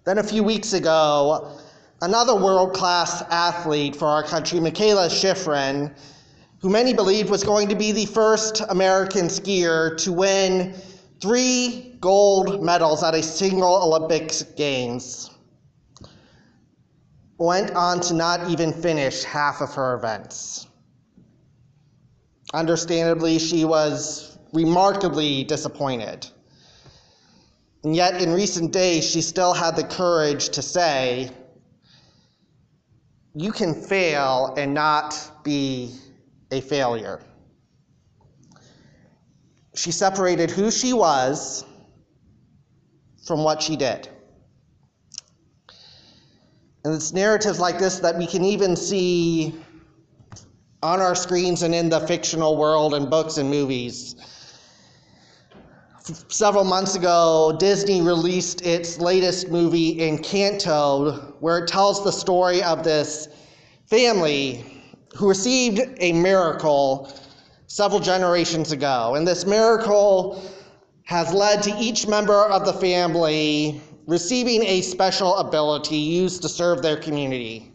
Then 0.05 0.19
a 0.19 0.23
few 0.23 0.43
weeks 0.43 0.73
ago, 0.73 1.57
another 2.03 2.35
world 2.35 2.75
class 2.75 3.23
athlete 3.31 3.95
for 3.95 4.09
our 4.09 4.25
country, 4.25 4.59
Mikaela 4.59 5.09
Shiffrin, 5.09 5.95
who 6.61 6.69
many 6.69 6.93
believed 6.93 7.31
was 7.31 7.45
going 7.45 7.69
to 7.69 7.77
be 7.77 7.93
the 7.93 8.07
first 8.07 8.63
American 8.69 9.27
skier 9.27 9.97
to 9.99 10.13
win 10.13 10.75
three 11.21 11.97
gold 12.01 12.65
medals 12.65 13.05
at 13.05 13.15
a 13.15 13.23
single 13.23 13.77
Olympics 13.85 14.43
Games, 14.43 15.31
went 17.39 17.71
on 17.73 18.01
to 18.01 18.15
not 18.15 18.51
even 18.51 18.73
finish 18.73 19.23
half 19.23 19.61
of 19.61 19.73
her 19.75 19.95
events. 19.95 20.67
Understandably, 22.53 23.39
she 23.39 23.65
was 23.65 24.39
remarkably 24.53 25.45
disappointed. 25.45 26.27
And 27.85 27.95
yet, 27.95 28.21
in 28.21 28.33
recent 28.33 28.73
days, 28.73 29.09
she 29.09 29.23
still 29.23 29.55
had 29.55 29.77
the 29.77 29.85
courage 29.85 30.51
to 30.51 30.63
say, 30.63 31.31
You 33.35 33.53
can 33.53 33.75
fail 33.75 34.55
and 34.57 34.75
not 34.75 35.45
be 35.45 35.95
a 36.51 36.61
failure. 36.61 37.21
She 39.75 39.93
separated 39.93 40.51
who 40.51 40.71
she 40.71 40.93
was 40.93 41.65
from 43.25 43.45
what 43.45 43.63
she 43.63 43.77
did. 43.77 44.09
And 46.85 46.95
it's 46.95 47.13
narratives 47.13 47.61
like 47.61 47.79
this 47.79 48.01
that 48.01 48.19
we 48.19 48.27
can 48.27 48.45
even 48.45 48.75
see 48.75 49.55
on 50.83 51.01
our 51.01 51.15
screens 51.15 51.63
and 51.63 51.75
in 51.75 51.89
the 51.89 52.01
fictional 52.01 52.57
world 52.57 52.95
and 52.95 53.11
books 53.11 53.37
and 53.37 53.51
movies. 53.51 54.17
Several 56.29 56.65
months 56.65 56.95
ago, 56.95 57.55
Disney 57.59 58.01
released 58.01 58.63
its 58.65 58.99
latest 58.99 59.51
movie, 59.51 59.97
Encanto, 59.99 61.35
where 61.41 61.59
it 61.59 61.69
tells 61.69 62.03
the 62.03 62.11
story 62.11 62.63
of 62.63 62.83
this 62.83 63.29
family 63.87 64.65
who 65.15 65.29
received 65.29 65.81
a 65.99 66.13
miracle 66.13 67.13
several 67.67 68.01
generations 68.01 68.73
ago. 68.73 69.15
And 69.15 69.29
this 69.29 69.45
miracle 69.45 70.43
has 71.05 71.33
led 71.35 71.63
to 71.65 71.77
each 71.79 72.07
member 72.07 72.47
of 72.47 72.65
the 72.65 72.73
family 72.73 73.81
receiving 74.07 74.65
a 74.65 74.81
special 74.81 75.37
ability 75.37 75.97
used 75.97 76.43
to 76.43 76.49
serve 76.49 76.83
their 76.83 76.97
community. 76.97 77.70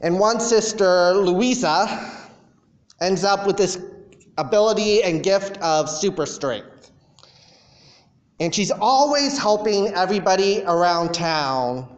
And 0.00 0.18
one 0.18 0.40
sister, 0.40 1.14
Luisa, 1.14 2.12
ends 3.00 3.24
up 3.24 3.46
with 3.46 3.56
this 3.56 3.80
ability 4.36 5.02
and 5.02 5.22
gift 5.22 5.58
of 5.58 5.90
super 5.90 6.26
strength. 6.26 6.92
And 8.40 8.54
she's 8.54 8.70
always 8.70 9.36
helping 9.36 9.88
everybody 9.88 10.62
around 10.64 11.12
town 11.12 11.88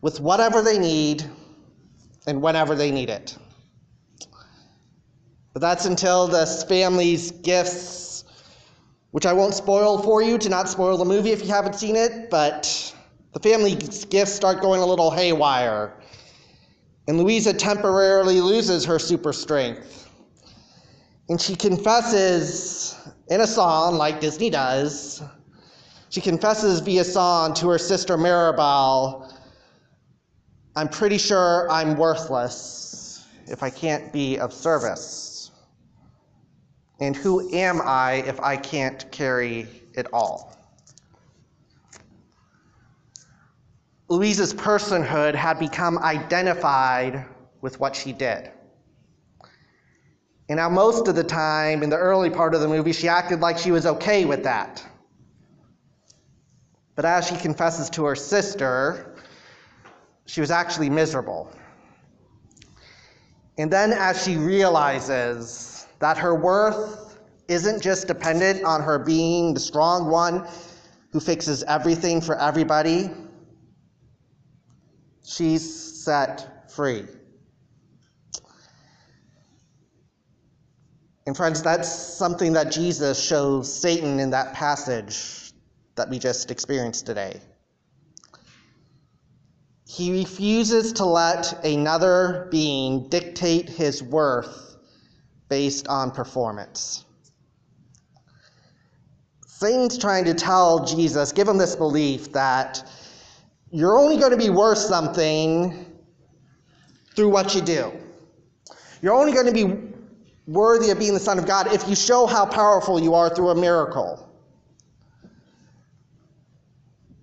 with 0.00 0.20
whatever 0.20 0.62
they 0.62 0.78
need 0.78 1.24
and 2.26 2.40
whenever 2.40 2.74
they 2.74 2.90
need 2.90 3.10
it. 3.10 3.36
But 5.52 5.60
that's 5.60 5.84
until 5.84 6.26
this 6.26 6.64
family's 6.64 7.30
gifts, 7.30 8.24
which 9.10 9.26
I 9.26 9.34
won't 9.34 9.52
spoil 9.52 9.98
for 9.98 10.22
you 10.22 10.38
to 10.38 10.48
not 10.48 10.70
spoil 10.70 10.96
the 10.96 11.04
movie 11.04 11.32
if 11.32 11.42
you 11.42 11.48
haven't 11.48 11.74
seen 11.74 11.96
it, 11.96 12.30
but 12.30 12.94
the 13.34 13.40
family's 13.40 14.06
gifts 14.06 14.32
start 14.32 14.62
going 14.62 14.80
a 14.80 14.86
little 14.86 15.10
haywire. 15.10 16.01
And 17.08 17.18
Luisa 17.18 17.52
temporarily 17.52 18.40
loses 18.40 18.84
her 18.84 18.98
super 18.98 19.32
strength. 19.32 20.08
And 21.28 21.40
she 21.40 21.56
confesses 21.56 22.96
in 23.28 23.40
a 23.40 23.46
song, 23.46 23.96
like 23.96 24.20
Disney 24.20 24.50
does, 24.50 25.22
she 26.10 26.20
confesses 26.20 26.80
via 26.80 27.04
song 27.04 27.54
to 27.54 27.70
her 27.70 27.78
sister 27.78 28.18
Mirabel, 28.18 29.32
I'm 30.76 30.88
pretty 30.88 31.16
sure 31.16 31.66
I'm 31.70 31.96
worthless 31.96 33.26
if 33.46 33.62
I 33.62 33.70
can't 33.70 34.12
be 34.12 34.38
of 34.38 34.52
service. 34.52 35.50
And 37.00 37.16
who 37.16 37.50
am 37.54 37.80
I 37.82 38.24
if 38.26 38.38
I 38.40 38.56
can't 38.58 39.10
carry 39.10 39.66
it 39.94 40.06
all? 40.12 40.54
Luisa's 44.12 44.52
personhood 44.52 45.34
had 45.34 45.58
become 45.58 45.96
identified 46.00 47.24
with 47.62 47.80
what 47.80 47.96
she 47.96 48.12
did. 48.12 48.50
And 50.50 50.58
now, 50.58 50.68
most 50.68 51.08
of 51.08 51.14
the 51.14 51.24
time 51.24 51.82
in 51.82 51.88
the 51.88 51.96
early 51.96 52.28
part 52.28 52.54
of 52.54 52.60
the 52.60 52.68
movie, 52.68 52.92
she 52.92 53.08
acted 53.08 53.40
like 53.40 53.56
she 53.56 53.70
was 53.70 53.86
okay 53.86 54.26
with 54.26 54.42
that. 54.42 54.84
But 56.94 57.06
as 57.06 57.26
she 57.26 57.38
confesses 57.38 57.88
to 57.90 58.04
her 58.04 58.14
sister, 58.14 59.16
she 60.26 60.42
was 60.42 60.50
actually 60.50 60.90
miserable. 60.90 61.50
And 63.56 63.70
then, 63.70 63.94
as 63.94 64.22
she 64.22 64.36
realizes 64.36 65.86
that 66.00 66.18
her 66.18 66.34
worth 66.34 67.18
isn't 67.48 67.82
just 67.82 68.08
dependent 68.08 68.62
on 68.62 68.82
her 68.82 68.98
being 68.98 69.54
the 69.54 69.60
strong 69.60 70.10
one 70.10 70.46
who 71.12 71.20
fixes 71.20 71.62
everything 71.62 72.20
for 72.20 72.38
everybody, 72.38 73.10
she's 75.24 76.02
set 76.04 76.70
free. 76.70 77.04
And, 81.26 81.36
friends, 81.36 81.62
that's 81.62 81.88
something 81.88 82.54
that 82.54 82.72
Jesus 82.72 83.22
shows 83.22 83.72
Satan 83.72 84.18
in 84.18 84.30
that 84.30 84.54
passage 84.54 85.52
that 85.94 86.10
we 86.10 86.18
just 86.18 86.50
experienced 86.50 87.06
today. 87.06 87.40
He 89.86 90.10
refuses 90.10 90.94
to 90.94 91.04
let 91.04 91.64
another 91.64 92.48
being 92.50 93.08
dictate 93.08 93.68
his 93.68 94.02
worth 94.02 94.76
based 95.48 95.86
on 95.86 96.10
performance. 96.10 97.04
Satan's 99.46 99.98
trying 99.98 100.24
to 100.24 100.34
tell 100.34 100.84
Jesus, 100.86 101.30
give 101.30 101.46
him 101.46 101.58
this 101.58 101.76
belief 101.76 102.32
that 102.32 102.82
you're 103.72 103.98
only 103.98 104.18
going 104.18 104.30
to 104.30 104.36
be 104.36 104.50
worth 104.50 104.78
something 104.78 105.86
through 107.16 107.30
what 107.30 107.54
you 107.54 107.62
do. 107.62 107.90
You're 109.00 109.14
only 109.14 109.32
going 109.32 109.46
to 109.46 109.52
be 109.52 109.92
worthy 110.46 110.90
of 110.90 110.98
being 110.98 111.14
the 111.14 111.20
Son 111.20 111.38
of 111.38 111.46
God 111.46 111.72
if 111.72 111.88
you 111.88 111.96
show 111.96 112.26
how 112.26 112.44
powerful 112.44 113.00
you 113.00 113.14
are 113.14 113.34
through 113.34 113.48
a 113.48 113.54
miracle. 113.54 114.28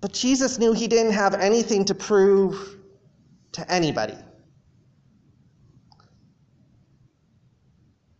But 0.00 0.12
Jesus 0.12 0.58
knew 0.58 0.72
he 0.72 0.88
didn't 0.88 1.12
have 1.12 1.34
anything 1.34 1.84
to 1.84 1.94
prove 1.94 2.78
to 3.52 3.70
anybody. 3.70 4.16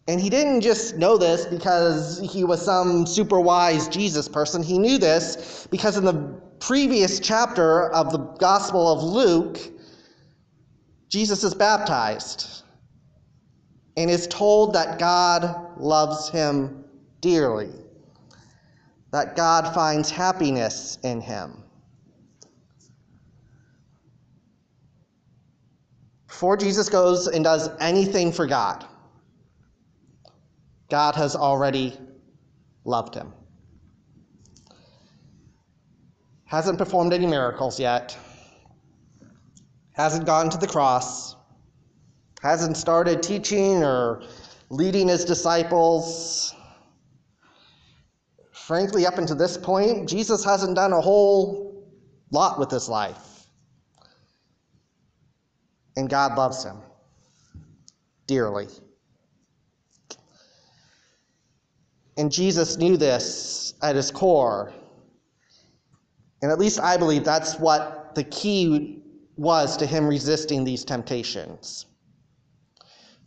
And 0.06 0.20
he 0.20 0.30
didn't 0.30 0.60
just 0.60 0.96
know 0.96 1.16
this 1.16 1.46
because 1.46 2.20
he 2.32 2.44
was 2.44 2.64
some 2.64 3.06
super 3.06 3.40
wise 3.40 3.88
Jesus 3.88 4.28
person. 4.28 4.62
He 4.62 4.78
knew 4.78 4.98
this 4.98 5.66
because 5.70 5.96
in 5.96 6.04
the 6.04 6.40
previous 6.60 7.18
chapter 7.18 7.90
of 7.90 8.12
the 8.12 8.18
Gospel 8.18 8.92
of 8.92 9.02
Luke, 9.02 9.58
Jesus 11.08 11.42
is 11.42 11.54
baptized 11.54 12.62
and 13.96 14.10
is 14.10 14.26
told 14.28 14.74
that 14.74 14.98
God 14.98 15.76
loves 15.76 16.28
him 16.28 16.84
dearly, 17.20 17.70
that 19.10 19.34
God 19.34 19.74
finds 19.74 20.10
happiness 20.10 20.98
in 21.02 21.20
him. 21.20 21.64
Before 26.28 26.56
Jesus 26.56 26.88
goes 26.88 27.26
and 27.26 27.42
does 27.42 27.68
anything 27.80 28.32
for 28.32 28.46
God, 28.46 28.86
God 30.88 31.14
has 31.14 31.36
already 31.36 31.98
loved 32.84 33.14
him. 33.14 33.32
Hasn't 36.50 36.78
performed 36.78 37.12
any 37.12 37.26
miracles 37.26 37.78
yet, 37.78 38.16
hasn't 39.92 40.26
gone 40.26 40.50
to 40.50 40.58
the 40.58 40.66
cross, 40.66 41.36
hasn't 42.42 42.76
started 42.76 43.22
teaching 43.22 43.84
or 43.84 44.22
leading 44.68 45.08
his 45.08 45.24
disciples. 45.24 46.54
Frankly, 48.52 49.06
up 49.06 49.18
until 49.18 49.36
this 49.36 49.56
point, 49.56 50.08
Jesus 50.08 50.44
hasn't 50.44 50.74
done 50.74 50.92
a 50.92 51.00
whole 51.00 51.86
lot 52.30 52.58
with 52.58 52.70
his 52.70 52.88
life 52.88 53.30
and 55.96 56.08
God 56.08 56.36
loves 56.36 56.64
him 56.64 56.78
dearly. 58.26 58.66
And 62.16 62.30
Jesus 62.30 62.76
knew 62.76 62.96
this 62.96 63.74
at 63.82 63.96
his 63.96 64.10
core. 64.10 64.72
And 66.42 66.50
at 66.50 66.58
least 66.58 66.80
I 66.80 66.96
believe 66.96 67.24
that's 67.24 67.58
what 67.58 68.14
the 68.14 68.24
key 68.24 69.02
was 69.36 69.76
to 69.78 69.86
him 69.86 70.06
resisting 70.06 70.64
these 70.64 70.84
temptations. 70.84 71.86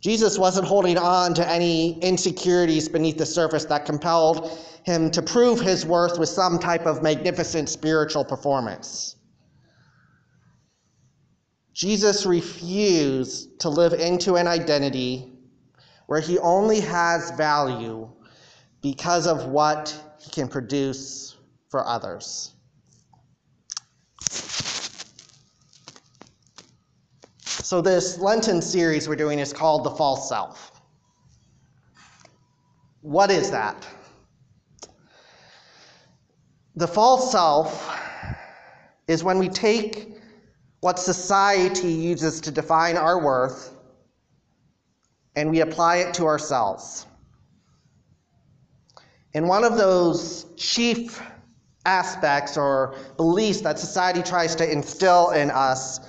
Jesus 0.00 0.38
wasn't 0.38 0.66
holding 0.66 0.98
on 0.98 1.32
to 1.34 1.48
any 1.48 1.98
insecurities 2.00 2.88
beneath 2.88 3.16
the 3.16 3.24
surface 3.24 3.64
that 3.66 3.86
compelled 3.86 4.58
him 4.82 5.10
to 5.10 5.22
prove 5.22 5.60
his 5.60 5.86
worth 5.86 6.18
with 6.18 6.28
some 6.28 6.58
type 6.58 6.84
of 6.84 7.02
magnificent 7.02 7.68
spiritual 7.68 8.24
performance. 8.24 9.16
Jesus 11.72 12.26
refused 12.26 13.58
to 13.60 13.68
live 13.68 13.94
into 13.94 14.36
an 14.36 14.46
identity 14.46 15.32
where 16.06 16.20
he 16.20 16.38
only 16.38 16.80
has 16.80 17.30
value 17.32 18.08
because 18.82 19.26
of 19.26 19.46
what 19.46 19.98
he 20.20 20.30
can 20.30 20.46
produce 20.46 21.36
for 21.70 21.84
others. 21.86 22.53
So, 27.62 27.80
this 27.80 28.18
Lenten 28.18 28.60
series 28.60 29.08
we're 29.08 29.16
doing 29.16 29.38
is 29.38 29.52
called 29.52 29.84
The 29.84 29.90
False 29.90 30.28
Self. 30.28 30.82
What 33.00 33.30
is 33.30 33.50
that? 33.52 33.86
The 36.74 36.88
false 36.88 37.30
self 37.30 37.96
is 39.06 39.22
when 39.22 39.38
we 39.38 39.48
take 39.48 40.16
what 40.80 40.98
society 40.98 41.92
uses 41.92 42.40
to 42.40 42.50
define 42.50 42.96
our 42.96 43.22
worth, 43.22 43.72
and 45.36 45.50
we 45.50 45.60
apply 45.60 45.96
it 45.98 46.14
to 46.14 46.26
ourselves. 46.26 47.06
And 49.34 49.48
one 49.48 49.62
of 49.62 49.76
those 49.76 50.46
chief 50.56 51.22
aspects 51.86 52.56
or 52.56 52.96
beliefs 53.16 53.60
that 53.60 53.78
society 53.78 54.22
tries 54.22 54.56
to 54.56 54.70
instill 54.70 55.30
in 55.30 55.50
us 55.50 56.00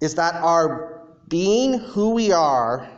is 0.00 0.14
that 0.16 0.34
our 0.34 1.02
being 1.28 1.74
who 1.74 2.10
we 2.10 2.32
are 2.32 2.88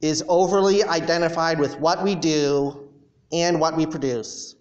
is 0.00 0.22
overly 0.28 0.84
identified 0.84 1.58
with 1.58 1.78
what 1.78 2.02
we 2.02 2.14
do 2.14 2.90
and 3.32 3.60
what 3.60 3.76
we 3.76 3.86
produce 3.86 4.56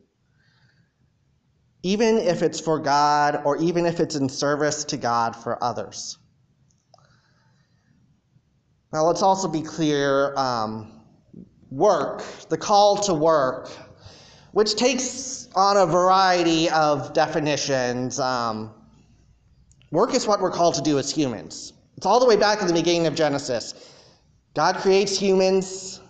even 1.86 2.18
if 2.18 2.41
it's 2.41 2.60
for 2.60 2.80
God 2.80 3.44
or 3.46 3.58
even 3.58 3.86
if 3.86 4.00
it's 4.00 4.15
in 4.15 4.28
service 4.28 4.86
to 4.86 4.98
God 4.98 5.36
for 5.36 5.63
others. 5.63 6.18
Now, 8.91 9.04
let's 9.04 9.22
also 9.22 9.48
be 9.48 9.62
clear 9.62 10.36
um, 10.36 11.00
work, 11.70 12.24
the 12.50 12.58
call 12.58 12.98
to 13.04 13.13
work, 13.13 13.70
which 14.52 14.74
takes 14.78 15.48
on 15.54 15.78
a 15.78 15.86
variety 15.86 16.72
of 16.72 17.13
definitions. 17.13 18.20
Um, 18.20 18.74
work 19.91 20.13
is 20.13 20.28
what 20.28 20.41
we're 20.41 20.52
called 20.52 20.76
to 20.76 20.82
do 20.82 21.00
as 21.00 21.12
humans. 21.12 21.74
It's 21.98 22.06
all 22.06 22.19
the 22.19 22.26
way 22.26 22.36
back 22.36 22.62
in 22.62 22.67
the 22.67 22.74
beginning 22.74 23.08
of 23.08 23.15
Genesis. 23.15 23.74
God 24.54 24.76
creates 24.78 25.17
humans 25.17 26.02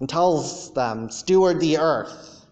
and 0.00 0.08
tells 0.08 0.72
them, 0.74 1.10
steward 1.10 1.60
the 1.60 1.78
earth. 1.78 2.44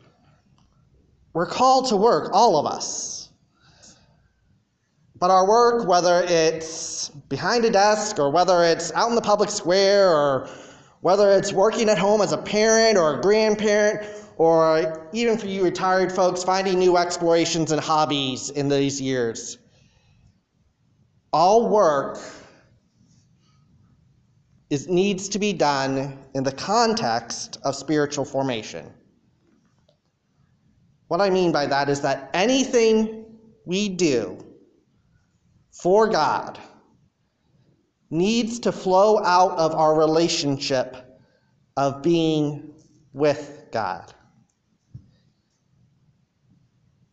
We're 1.32 1.46
called 1.46 1.88
to 1.88 1.96
work, 1.96 2.30
all 2.32 2.56
of 2.56 2.66
us. 2.66 3.28
But 5.18 5.30
our 5.30 5.46
work, 5.48 5.88
whether 5.88 6.24
it's 6.26 7.08
behind 7.08 7.64
a 7.64 7.70
desk 7.70 8.18
or 8.18 8.30
whether 8.30 8.62
it's 8.64 8.92
out 8.92 9.08
in 9.08 9.14
the 9.14 9.20
public 9.20 9.50
square 9.50 10.10
or 10.10 10.48
whether 11.00 11.30
it's 11.32 11.52
working 11.52 11.88
at 11.88 11.98
home 11.98 12.20
as 12.20 12.32
a 12.32 12.38
parent 12.38 12.96
or 12.96 13.18
a 13.18 13.20
grandparent 13.20 14.06
or 14.36 15.08
even 15.12 15.38
for 15.38 15.46
you 15.46 15.62
retired 15.62 16.10
folks 16.10 16.42
finding 16.42 16.78
new 16.78 16.96
explorations 16.96 17.72
and 17.72 17.80
hobbies 17.80 18.50
in 18.50 18.68
these 18.68 19.00
years, 19.00 19.58
all 21.34 21.68
work 21.68 22.20
is, 24.70 24.86
needs 24.86 25.28
to 25.30 25.40
be 25.40 25.52
done 25.52 26.16
in 26.32 26.44
the 26.44 26.52
context 26.52 27.58
of 27.64 27.74
spiritual 27.74 28.24
formation. 28.24 28.88
What 31.08 31.20
I 31.20 31.30
mean 31.30 31.50
by 31.50 31.66
that 31.66 31.88
is 31.88 32.02
that 32.02 32.30
anything 32.34 33.24
we 33.66 33.88
do 33.88 34.46
for 35.72 36.06
God 36.06 36.56
needs 38.10 38.60
to 38.60 38.70
flow 38.70 39.18
out 39.24 39.58
of 39.58 39.74
our 39.74 39.98
relationship 39.98 41.18
of 41.76 42.00
being 42.00 42.74
with 43.12 43.64
God. 43.72 44.14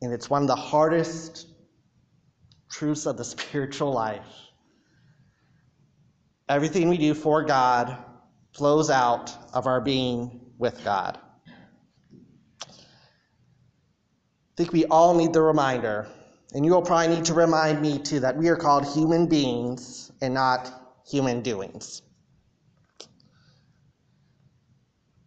And 0.03 0.13
it's 0.13 0.29
one 0.29 0.43
of 0.43 0.47
the 0.47 0.55
hardest 0.55 1.50
truths 2.71 3.05
of 3.05 3.17
the 3.17 3.23
spiritual 3.23 3.91
life. 3.91 4.25
Everything 6.49 6.89
we 6.89 6.97
do 6.97 7.13
for 7.13 7.43
God 7.43 7.97
flows 8.53 8.89
out 8.89 9.31
of 9.53 9.67
our 9.67 9.81
being 9.81 10.41
with 10.57 10.83
God. 10.83 11.19
I 12.67 12.73
think 14.57 14.73
we 14.73 14.85
all 14.85 15.13
need 15.15 15.33
the 15.33 15.41
reminder, 15.41 16.07
and 16.53 16.65
you 16.65 16.71
will 16.71 16.81
probably 16.81 17.15
need 17.15 17.25
to 17.25 17.33
remind 17.33 17.81
me 17.81 17.99
too, 17.99 18.19
that 18.19 18.35
we 18.35 18.47
are 18.49 18.55
called 18.55 18.85
human 18.85 19.27
beings 19.27 20.11
and 20.21 20.33
not 20.33 21.01
human 21.09 21.41
doings. 21.41 22.01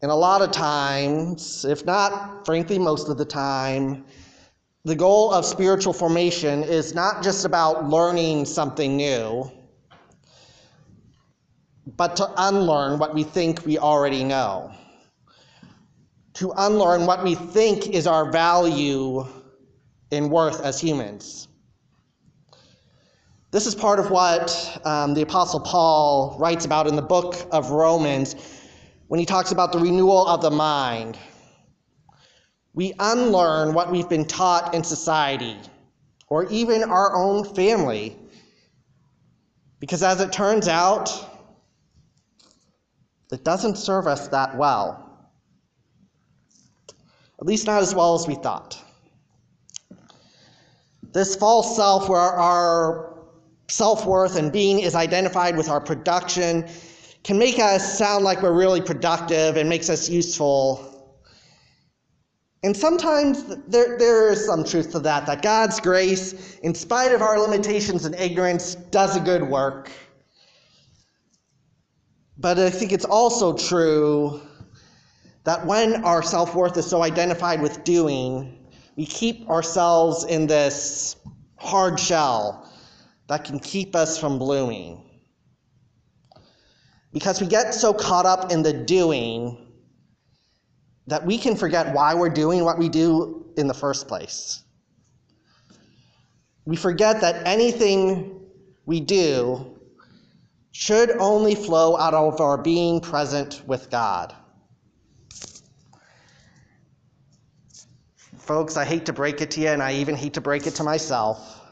And 0.03 0.11
a 0.11 0.15
lot 0.15 0.43
of 0.43 0.53
times, 0.53 1.65
if 1.65 1.87
not 1.87 2.45
frankly 2.45 2.79
most 2.79 3.09
of 3.09 3.17
the 3.17 3.25
time, 3.25 4.05
the 4.85 4.95
goal 4.95 5.33
of 5.33 5.47
spiritual 5.47 5.95
formation 5.95 6.63
is 6.63 6.95
not 6.95 7.23
just 7.23 7.47
about 7.47 7.89
learning 7.89 8.45
something 8.45 8.97
new, 8.97 9.51
but 11.97 12.17
to 12.17 12.31
unlearn 12.37 12.99
what 12.99 13.15
we 13.15 13.23
think 13.23 13.65
we 13.65 13.79
already 13.79 14.25
know. 14.25 14.71
To 16.35 16.53
unlearn 16.57 17.07
what 17.07 17.25
we 17.25 17.35
think 17.35 17.89
is 17.89 18.07
our 18.07 18.31
value 18.31 19.27
and 20.11 20.31
worth 20.31 20.63
as 20.63 20.81
humans. 20.81 21.49
This 23.53 23.67
is 23.67 23.75
part 23.75 23.99
of 24.01 24.11
what 24.11 24.81
um, 24.85 25.15
the 25.15 25.23
Apostle 25.23 25.61
Paul 25.61 26.37
writes 26.39 26.65
about 26.65 26.89
in 26.89 26.97
the 26.97 27.03
book 27.03 27.37
of 27.53 27.71
Romans 27.71 28.35
when 29.07 29.21
he 29.21 29.25
talks 29.25 29.53
about 29.53 29.73
the 29.73 29.79
renewal 29.79 30.27
of 30.27 30.43
the 30.43 30.51
mind. 30.51 31.17
We 32.75 32.93
unlearn 32.99 33.73
what 33.73 33.91
we've 33.91 34.09
been 34.09 34.27
taught 34.27 34.75
in 34.75 34.85
society 34.85 35.57
or 36.29 36.47
even 36.51 36.83
our 36.83 37.15
own 37.15 37.45
family. 37.55 38.17
Because 39.79 40.03
as 40.03 40.21
it 40.21 40.33
turns 40.33 40.67
out, 40.67 41.11
it 43.31 43.45
doesn't 43.45 43.77
serve 43.77 44.07
us 44.07 44.29
that 44.29 44.57
well. 44.57 45.29
At 47.41 47.47
least 47.47 47.67
not 47.67 47.83
as 47.83 47.95
well 47.95 48.15
as 48.15 48.27
we 48.27 48.35
thought. 48.35 48.81
This 51.13 51.37
false 51.37 51.77
self, 51.77 52.09
where 52.09 52.19
our 52.19 53.15
self 53.69 54.07
worth 54.07 54.37
and 54.37 54.53
being 54.53 54.81
is 54.81 54.95
identified 54.95 55.57
with 55.57 55.69
our 55.69 55.81
production, 55.81 56.69
can 57.23 57.39
make 57.39 57.59
us 57.59 57.99
sound 57.99 58.25
like 58.25 58.43
we're 58.43 58.53
really 58.53 58.81
productive 58.81 59.57
and 59.57 59.69
makes 59.69 59.89
us 59.91 60.09
useful. 60.09 60.94
And 62.65 62.75
sometimes 62.75 63.45
there, 63.69 63.99
there 63.99 64.31
is 64.31 64.47
some 64.47 64.65
truth 64.65 64.93
to 64.93 64.99
that, 65.01 65.27
that 65.27 65.43
God's 65.43 65.79
grace, 65.81 66.57
in 66.61 66.75
spite 66.75 67.13
of 67.13 67.21
our 67.21 67.39
limitations 67.39 68.07
and 68.07 68.15
ignorance, 68.15 68.75
does 68.75 69.17
a 69.17 69.21
good 69.21 69.43
work. 69.43 69.91
But 72.39 72.59
I 72.59 72.71
think 72.71 72.93
it's 72.93 73.05
also 73.05 73.55
true 73.55 74.41
that 75.45 75.67
when 75.67 76.05
our 76.07 76.23
self 76.23 76.55
worth 76.55 76.75
is 76.79 76.87
so 76.87 77.03
identified 77.03 77.61
with 77.61 77.85
doing, 77.85 78.67
we 78.97 79.05
keep 79.05 79.47
ourselves 79.51 80.25
in 80.25 80.47
this 80.47 81.17
hard 81.57 82.01
shell 82.01 82.73
that 83.29 83.45
can 83.45 83.59
keep 83.59 83.95
us 83.95 84.19
from 84.19 84.39
blooming. 84.39 85.05
Because 87.13 87.43
we 87.43 87.47
get 87.47 87.75
so 87.75 87.93
caught 87.93 88.25
up 88.25 88.51
in 88.51 88.63
the 88.63 88.73
doing 88.73 89.64
that 91.07 91.25
we 91.25 91.39
can 91.39 91.57
forget 91.57 91.95
why 91.95 92.15
we're 92.15 92.31
doing 92.31 92.65
what 92.65 92.79
we 92.79 92.89
do 92.89 93.47
in 93.57 93.67
the 93.67 93.75
first 93.75 94.09
place. 94.09 94.63
We 96.65 96.77
forget 96.77 97.21
that 97.21 97.47
anything 97.47 98.41
we 98.87 99.01
do 99.01 99.79
should 100.73 101.11
only 101.19 101.55
flow 101.55 101.97
out 101.97 102.15
of 102.15 102.41
our 102.41 102.59
being 102.59 103.01
present 103.01 103.63
with 103.67 103.91
God. 103.91 104.35
Folks, 108.39 108.77
I 108.77 108.85
hate 108.85 109.07
to 109.07 109.13
break 109.13 109.41
it 109.41 109.51
to 109.53 109.61
you, 109.61 109.69
and 109.69 109.83
I 109.83 109.95
even 109.95 110.15
hate 110.15 110.35
to 110.35 110.41
break 110.41 110.67
it 110.67 110.75
to 110.75 110.83
myself. 110.83 111.63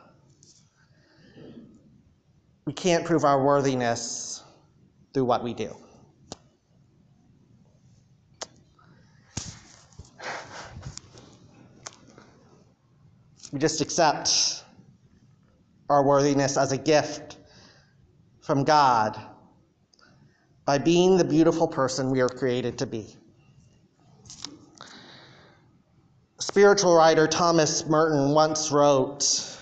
We 2.65 2.73
can't 2.73 3.05
prove 3.05 3.25
our 3.25 3.45
worthiness 3.45 4.43
through 5.13 5.25
what 5.25 5.43
we 5.43 5.53
do. 5.53 5.77
We 13.53 13.59
just 13.59 13.83
accept 13.83 14.65
our 15.91 16.03
worthiness 16.03 16.57
as 16.57 16.73
a 16.73 16.79
gift 16.79 17.37
from 18.41 18.65
God 18.65 19.21
by 20.65 20.79
being 20.79 21.19
the 21.19 21.25
beautiful 21.25 21.69
person 21.69 22.11
we 22.11 22.23
are 22.23 22.31
created 22.31 22.79
to 22.79 22.87
be. 22.87 23.15
Spiritual 26.41 26.97
writer 26.97 27.27
Thomas 27.27 27.87
Merton 27.87 28.31
once 28.31 28.73
wrote 28.73 29.59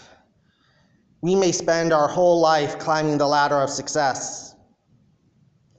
We 1.21 1.35
may 1.35 1.51
spend 1.51 1.93
our 1.93 2.07
whole 2.07 2.41
life 2.41 2.79
climbing 2.79 3.19
the 3.19 3.27
ladder 3.27 3.61
of 3.61 3.71
success, 3.71 4.55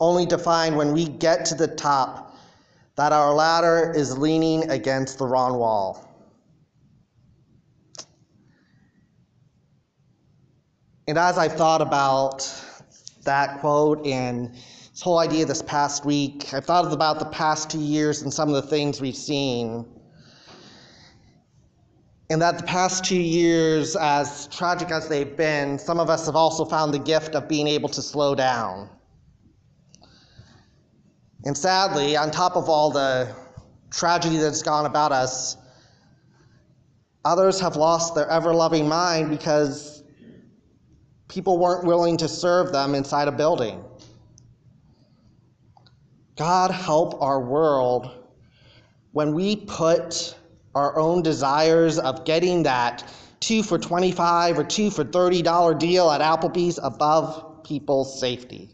only 0.01 0.25
to 0.27 0.37
find 0.37 0.75
when 0.75 0.91
we 0.91 1.07
get 1.07 1.45
to 1.45 1.55
the 1.55 1.67
top 1.67 2.37
that 2.97 3.13
our 3.13 3.33
ladder 3.33 3.93
is 3.95 4.17
leaning 4.17 4.69
against 4.69 5.17
the 5.17 5.25
wrong 5.25 5.57
wall. 5.57 6.10
And 11.11 11.19
as 11.19 11.37
I've 11.37 11.57
thought 11.57 11.81
about 11.81 12.49
that 13.25 13.59
quote 13.59 14.07
and 14.07 14.55
this 14.55 15.01
whole 15.01 15.19
idea 15.19 15.43
this 15.43 15.61
past 15.61 16.05
week, 16.05 16.53
I've 16.53 16.63
thought 16.63 16.89
about 16.89 17.19
the 17.19 17.25
past 17.25 17.69
two 17.69 17.81
years 17.81 18.21
and 18.21 18.33
some 18.33 18.47
of 18.47 18.55
the 18.55 18.61
things 18.61 19.01
we've 19.01 19.13
seen. 19.13 19.85
And 22.29 22.41
that 22.41 22.59
the 22.59 22.63
past 22.63 23.03
two 23.03 23.19
years, 23.19 23.97
as 23.97 24.47
tragic 24.55 24.89
as 24.89 25.09
they've 25.09 25.35
been, 25.35 25.77
some 25.77 25.99
of 25.99 26.09
us 26.09 26.27
have 26.27 26.37
also 26.37 26.63
found 26.63 26.93
the 26.93 26.99
gift 26.99 27.35
of 27.35 27.49
being 27.49 27.67
able 27.67 27.89
to 27.89 28.01
slow 28.01 28.33
down. 28.33 28.89
And 31.43 31.57
sadly, 31.57 32.15
on 32.15 32.31
top 32.31 32.55
of 32.55 32.69
all 32.69 32.89
the 32.89 33.35
tragedy 33.89 34.37
that's 34.37 34.61
gone 34.61 34.85
about 34.85 35.11
us, 35.11 35.57
others 37.25 37.59
have 37.59 37.75
lost 37.75 38.15
their 38.15 38.29
ever 38.29 38.53
loving 38.53 38.87
mind 38.87 39.29
because 39.29 40.00
people 41.31 41.57
weren't 41.57 41.85
willing 41.85 42.17
to 42.17 42.27
serve 42.27 42.73
them 42.73 42.93
inside 42.93 43.29
a 43.29 43.31
building. 43.31 43.81
God 46.35 46.71
help 46.71 47.21
our 47.21 47.39
world 47.39 48.27
when 49.13 49.33
we 49.33 49.55
put 49.55 50.35
our 50.75 50.99
own 50.99 51.21
desires 51.21 51.97
of 51.99 52.25
getting 52.25 52.63
that 52.63 53.09
two 53.39 53.63
for 53.63 53.79
25 53.79 54.59
or 54.59 54.63
two 54.65 54.91
for 54.91 55.05
$30 55.05 55.79
deal 55.79 56.11
at 56.11 56.19
Applebee's 56.19 56.79
above 56.83 57.63
people's 57.63 58.19
safety. 58.19 58.69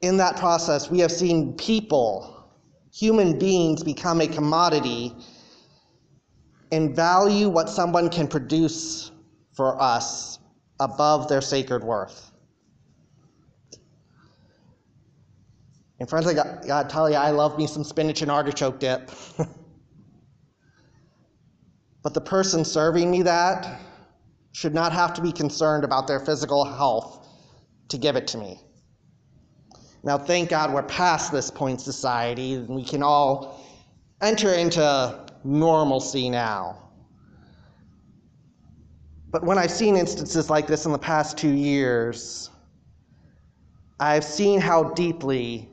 In 0.00 0.16
that 0.18 0.36
process, 0.36 0.90
we 0.90 1.00
have 1.00 1.10
seen 1.10 1.54
people, 1.54 2.48
human 2.92 3.36
beings, 3.38 3.82
become 3.82 4.20
a 4.20 4.28
commodity 4.28 5.12
and 6.70 6.94
value 6.94 7.48
what 7.48 7.68
someone 7.68 8.08
can 8.10 8.28
produce 8.28 9.10
for 9.54 9.80
us 9.80 10.38
above 10.80 11.28
their 11.28 11.40
sacred 11.40 11.82
worth. 11.82 12.32
And 16.00 16.08
friends, 16.08 16.26
I 16.26 16.34
got, 16.34 16.66
gotta 16.66 16.88
tell 16.88 17.08
you, 17.08 17.16
I 17.16 17.30
love 17.30 17.56
me 17.56 17.66
some 17.66 17.84
spinach 17.84 18.20
and 18.20 18.30
artichoke 18.30 18.80
dip. 18.80 19.10
but 22.02 22.14
the 22.14 22.20
person 22.20 22.64
serving 22.64 23.10
me 23.10 23.22
that 23.22 23.80
should 24.52 24.74
not 24.74 24.92
have 24.92 25.14
to 25.14 25.22
be 25.22 25.32
concerned 25.32 25.84
about 25.84 26.06
their 26.06 26.20
physical 26.20 26.64
health 26.64 27.28
to 27.88 27.98
give 27.98 28.16
it 28.16 28.26
to 28.28 28.38
me. 28.38 28.60
Now, 30.02 30.18
thank 30.18 30.50
God 30.50 30.72
we're 30.72 30.82
past 30.82 31.32
this 31.32 31.50
point 31.50 31.80
society 31.80 32.54
and 32.54 32.68
we 32.68 32.84
can 32.84 33.02
all 33.02 33.64
enter 34.20 34.52
into 34.52 35.26
normalcy 35.44 36.28
now. 36.28 36.84
But 39.34 39.42
when 39.42 39.58
I've 39.58 39.72
seen 39.72 39.96
instances 39.96 40.48
like 40.48 40.68
this 40.68 40.86
in 40.86 40.92
the 40.92 40.98
past 40.98 41.36
two 41.36 41.50
years, 41.50 42.50
I've 43.98 44.22
seen 44.22 44.60
how 44.60 44.90
deeply 44.90 45.68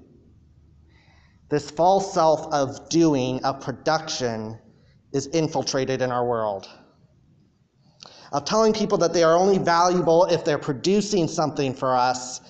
this 1.47 1.69
false 1.69 2.11
self 2.11 2.51
of 2.51 2.89
doing, 2.89 3.45
of 3.45 3.61
production, 3.61 4.57
is 5.13 5.27
infiltrated 5.27 6.01
in 6.01 6.11
our 6.11 6.25
world. 6.25 6.67
Of 8.31 8.45
telling 8.45 8.73
people 8.73 8.97
that 8.97 9.13
they 9.13 9.21
are 9.21 9.37
only 9.37 9.59
valuable 9.59 10.25
if 10.25 10.43
they're 10.43 10.57
producing 10.57 11.27
something 11.27 11.75
for 11.75 11.95
us, 11.95 12.41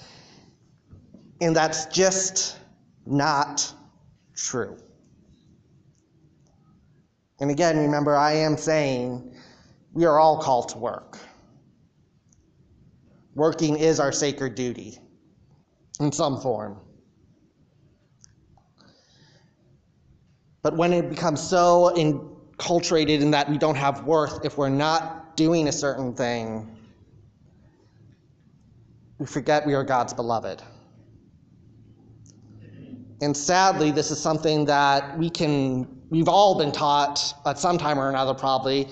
and 1.42 1.54
that's 1.54 1.88
just 1.88 2.58
not 3.06 3.70
true. 4.34 4.78
And 7.42 7.52
again, 7.52 7.78
remember, 7.80 8.16
I 8.16 8.32
am 8.32 8.56
saying 8.56 9.36
we 9.94 10.06
are 10.06 10.20
all 10.20 10.38
called 10.38 10.70
to 10.70 10.78
work. 10.78 11.18
Working 13.36 13.78
is 13.78 14.00
our 14.00 14.12
sacred 14.12 14.56
duty 14.56 15.00
in 16.00 16.12
some 16.12 16.40
form. 16.40 16.78
But 20.62 20.78
when 20.78 20.94
it 20.94 21.10
becomes 21.10 21.42
so 21.42 21.94
enculturated 21.96 23.22
in 23.22 23.32
that 23.32 23.50
we 23.50 23.58
don't 23.58 23.76
have 23.76 24.04
worth 24.04 24.46
if 24.46 24.58
we're 24.58 24.70
not 24.70 25.36
doing 25.36 25.68
a 25.68 25.72
certain 25.72 26.14
thing, 26.14 26.78
we 29.18 29.26
forget 29.26 29.66
we 29.66 29.74
are 29.74 29.84
God's 29.84 30.14
beloved. 30.14 30.62
And 33.22 33.38
sadly, 33.38 33.92
this 33.92 34.10
is 34.10 34.20
something 34.20 34.66
that 34.66 35.18
we 35.18 35.30
can, 35.30 35.88
we've 36.10 36.28
all 36.28 36.58
been 36.58 36.72
taught 36.72 37.34
at 37.46 37.60
some 37.60 37.78
time 37.78 38.00
or 38.00 38.10
another, 38.10 38.34
probably, 38.34 38.88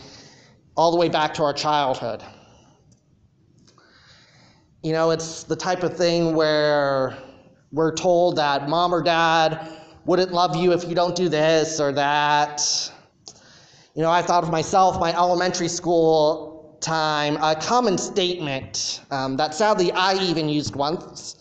all 0.80 0.92
the 0.92 0.98
way 0.98 1.10
back 1.10 1.34
to 1.34 1.44
our 1.44 1.52
childhood. 1.52 2.24
You 4.82 4.94
know, 4.94 5.12
it's 5.12 5.44
the 5.44 5.58
type 5.58 5.84
of 5.84 5.98
thing 5.98 6.34
where 6.34 7.18
we're 7.74 7.94
told 7.94 8.38
that 8.38 8.70
mom 8.70 8.94
or 8.96 9.04
dad 9.04 9.78
wouldn't 10.06 10.32
love 10.32 10.56
you 10.56 10.72
if 10.72 10.88
you 10.88 10.96
don't 10.96 11.18
do 11.18 11.28
this 11.28 11.82
or 11.82 11.92
that. 11.92 12.62
You 13.94 14.04
know, 14.04 14.10
I 14.10 14.22
thought 14.22 14.46
of 14.46 14.52
myself, 14.52 15.02
my 15.02 15.13
elementary 15.13 15.68
school 15.68 16.78
time, 16.80 17.36
a 17.44 17.58
common 17.58 17.98
statement 17.98 19.02
um, 19.12 19.36
that 19.36 19.54
sadly 19.54 19.92
I 19.92 20.13
even 20.13 20.48
used 20.48 20.78
once 20.78 21.36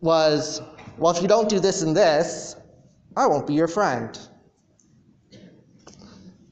was, 0.00 0.62
Well, 0.96 1.14
if 1.14 1.20
you 1.20 1.28
don't 1.28 1.50
do 1.50 1.60
this 1.60 1.82
and 1.82 1.94
this, 1.94 2.56
I 3.18 3.26
won't 3.26 3.46
be 3.46 3.52
your 3.52 3.68
friend. 3.68 4.18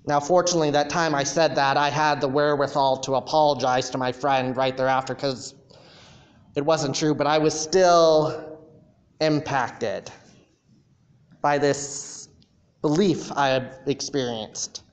Now, 0.06 0.20
fortunately, 0.20 0.70
that 0.70 0.90
time 0.90 1.14
I 1.14 1.24
said 1.24 1.54
that, 1.56 1.76
I 1.76 1.88
had 1.88 2.20
the 2.20 2.28
wherewithal 2.28 2.98
to 2.98 3.14
apologize 3.14 3.88
to 3.90 3.98
my 3.98 4.12
friend 4.12 4.56
right 4.56 4.76
thereafter 4.76 5.14
because 5.14 5.54
it 6.54 6.64
wasn't 6.64 6.94
true, 6.94 7.14
but 7.14 7.26
I 7.26 7.38
was 7.38 7.58
still 7.58 8.60
impacted 9.20 10.10
by 11.40 11.58
this 11.58 12.28
belief 12.82 13.32
I 13.32 13.48
had 13.48 13.78
experienced. 13.86 14.83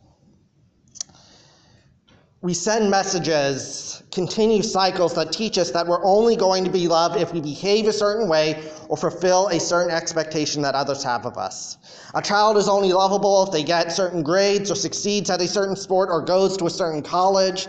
We 2.44 2.56
send 2.56 2.90
messages, 2.90 4.02
continue 4.12 4.64
cycles 4.64 5.14
that 5.14 5.32
teach 5.32 5.60
us 5.60 5.70
that 5.72 5.86
we're 5.86 6.04
only 6.04 6.36
going 6.36 6.64
to 6.64 6.72
be 6.72 6.88
loved 6.88 7.16
if 7.16 7.32
we 7.32 7.40
behave 7.40 7.88
a 7.88 7.94
certain 7.94 8.28
way 8.28 8.64
or 8.90 8.98
fulfill 8.98 9.48
a 9.50 9.60
certain 9.60 9.94
expectation 9.94 10.64
that 10.64 10.74
others 10.74 11.04
have 11.04 11.28
of 11.28 11.38
us. 11.38 11.78
A 12.16 12.22
child 12.22 12.58
is 12.58 12.68
only 12.68 12.94
lovable 12.94 13.44
if 13.44 13.52
they 13.52 13.62
get 13.62 13.92
certain 13.92 14.24
grades 14.24 14.72
or 14.72 14.76
succeeds 14.76 15.30
at 15.30 15.40
a 15.40 15.48
certain 15.48 15.76
sport 15.76 16.10
or 16.10 16.20
goes 16.20 16.58
to 16.58 16.66
a 16.66 16.70
certain 16.72 17.04
college. 17.04 17.68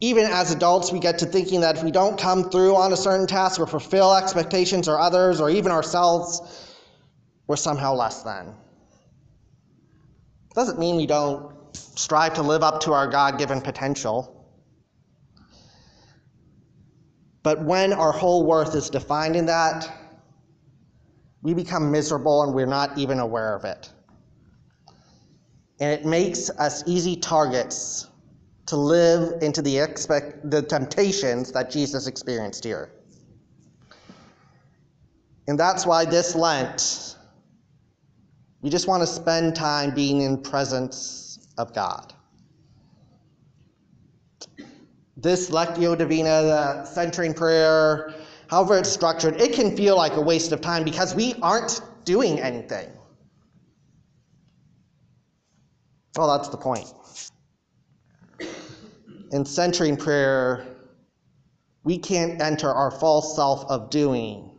Even 0.00 0.24
as 0.24 0.50
adults, 0.50 0.90
we 0.90 1.00
get 1.00 1.18
to 1.18 1.26
thinking 1.26 1.60
that 1.60 1.76
if 1.76 1.84
we 1.84 1.90
don't 1.90 2.18
come 2.18 2.48
through 2.48 2.74
on 2.74 2.94
a 2.94 2.96
certain 2.96 3.26
task 3.26 3.60
or 3.60 3.66
fulfill 3.66 4.16
expectations 4.16 4.88
or 4.88 4.98
others 4.98 5.42
or 5.42 5.50
even 5.50 5.70
ourselves, 5.70 6.74
we're 7.48 7.56
somehow 7.56 7.92
less 7.92 8.22
than. 8.22 8.54
Doesn't 10.54 10.78
mean 10.78 10.96
we 10.96 11.06
don't 11.06 11.53
strive 11.94 12.34
to 12.34 12.42
live 12.42 12.62
up 12.62 12.80
to 12.80 12.92
our 12.92 13.06
God 13.06 13.38
given 13.38 13.60
potential. 13.60 14.30
But 17.42 17.62
when 17.62 17.92
our 17.92 18.12
whole 18.12 18.46
worth 18.46 18.74
is 18.74 18.90
defined 18.90 19.36
in 19.36 19.46
that, 19.46 19.88
we 21.42 21.52
become 21.52 21.92
miserable 21.92 22.42
and 22.42 22.54
we're 22.54 22.66
not 22.66 22.96
even 22.96 23.18
aware 23.18 23.54
of 23.54 23.64
it. 23.64 23.90
And 25.78 25.92
it 25.92 26.06
makes 26.06 26.48
us 26.50 26.82
easy 26.86 27.16
targets 27.16 28.08
to 28.66 28.76
live 28.76 29.42
into 29.42 29.60
the, 29.60 29.78
expect, 29.78 30.50
the 30.50 30.62
temptations 30.62 31.52
that 31.52 31.70
Jesus 31.70 32.06
experienced 32.06 32.64
here. 32.64 32.90
And 35.46 35.60
that's 35.60 35.84
why 35.84 36.06
this 36.06 36.34
Lent, 36.34 37.16
we 38.62 38.70
just 38.70 38.88
want 38.88 39.02
to 39.02 39.06
spend 39.06 39.54
time 39.54 39.94
being 39.94 40.22
in 40.22 40.40
presence 40.40 41.23
of 41.58 41.72
God. 41.74 42.12
This 45.16 45.50
Lectio 45.50 45.96
Divina, 45.96 46.42
the 46.42 46.84
centering 46.84 47.34
prayer, 47.34 48.12
however 48.48 48.78
it's 48.78 48.90
structured, 48.90 49.40
it 49.40 49.52
can 49.52 49.76
feel 49.76 49.96
like 49.96 50.14
a 50.14 50.20
waste 50.20 50.52
of 50.52 50.60
time 50.60 50.84
because 50.84 51.14
we 51.14 51.34
aren't 51.40 51.80
doing 52.04 52.40
anything. 52.40 52.90
Well, 56.16 56.36
that's 56.36 56.48
the 56.48 56.56
point. 56.56 56.92
In 59.32 59.44
centering 59.44 59.96
prayer, 59.96 60.66
we 61.82 61.98
can't 61.98 62.40
enter 62.40 62.70
our 62.70 62.90
false 62.90 63.34
self 63.34 63.64
of 63.66 63.90
doing. 63.90 64.50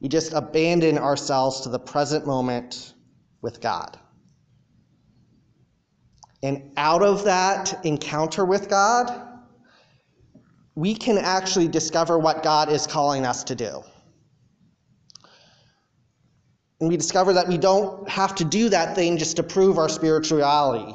We 0.00 0.08
just 0.08 0.32
abandon 0.32 0.98
ourselves 0.98 1.62
to 1.62 1.70
the 1.70 1.78
present 1.78 2.26
moment 2.26 2.94
with 3.42 3.60
God. 3.60 3.98
And 6.42 6.72
out 6.76 7.02
of 7.02 7.24
that 7.24 7.84
encounter 7.84 8.44
with 8.44 8.68
God, 8.68 9.28
we 10.74 10.94
can 10.94 11.18
actually 11.18 11.66
discover 11.66 12.18
what 12.18 12.42
God 12.42 12.70
is 12.70 12.86
calling 12.86 13.26
us 13.26 13.42
to 13.44 13.54
do. 13.56 13.82
And 16.80 16.88
we 16.88 16.96
discover 16.96 17.32
that 17.32 17.48
we 17.48 17.58
don't 17.58 18.08
have 18.08 18.36
to 18.36 18.44
do 18.44 18.68
that 18.68 18.94
thing 18.94 19.18
just 19.18 19.36
to 19.36 19.42
prove 19.42 19.78
our 19.78 19.88
spirituality. 19.88 20.94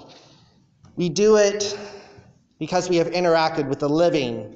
We 0.95 1.09
do 1.09 1.35
it 1.35 1.77
because 2.59 2.89
we 2.89 2.95
have 2.97 3.07
interacted 3.07 3.67
with 3.67 3.79
the 3.79 3.89
living, 3.89 4.55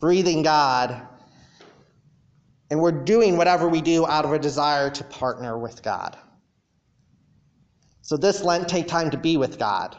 breathing 0.00 0.42
God, 0.42 1.06
and 2.70 2.80
we're 2.80 3.04
doing 3.04 3.36
whatever 3.36 3.68
we 3.68 3.82
do 3.82 4.06
out 4.06 4.24
of 4.24 4.32
a 4.32 4.38
desire 4.38 4.88
to 4.90 5.04
partner 5.04 5.58
with 5.58 5.82
God. 5.82 6.16
So 8.00 8.16
this 8.16 8.42
Lent, 8.42 8.68
take 8.68 8.88
time 8.88 9.10
to 9.10 9.18
be 9.18 9.36
with 9.36 9.58
God. 9.58 9.96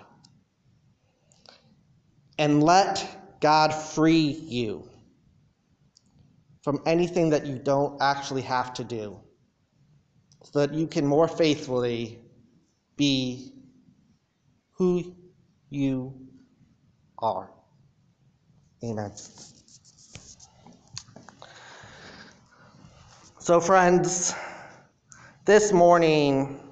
And 2.38 2.64
let 2.64 3.40
God 3.40 3.74
free 3.74 4.30
you 4.48 4.90
from 6.62 6.82
anything 6.86 7.30
that 7.30 7.46
you 7.46 7.60
don't 7.60 8.02
actually 8.02 8.42
have 8.42 8.74
to 8.74 8.84
do 8.84 9.20
so 10.44 10.60
that 10.60 10.74
you 10.74 10.88
can 10.88 11.06
more 11.06 11.28
faithfully 11.28 12.20
be 12.98 13.54
who 14.72 15.16
you 15.70 16.14
are. 17.20 17.52
Amen. 18.84 19.12
So, 23.40 23.60
friends, 23.60 24.34
this 25.46 25.72
morning, 25.72 26.65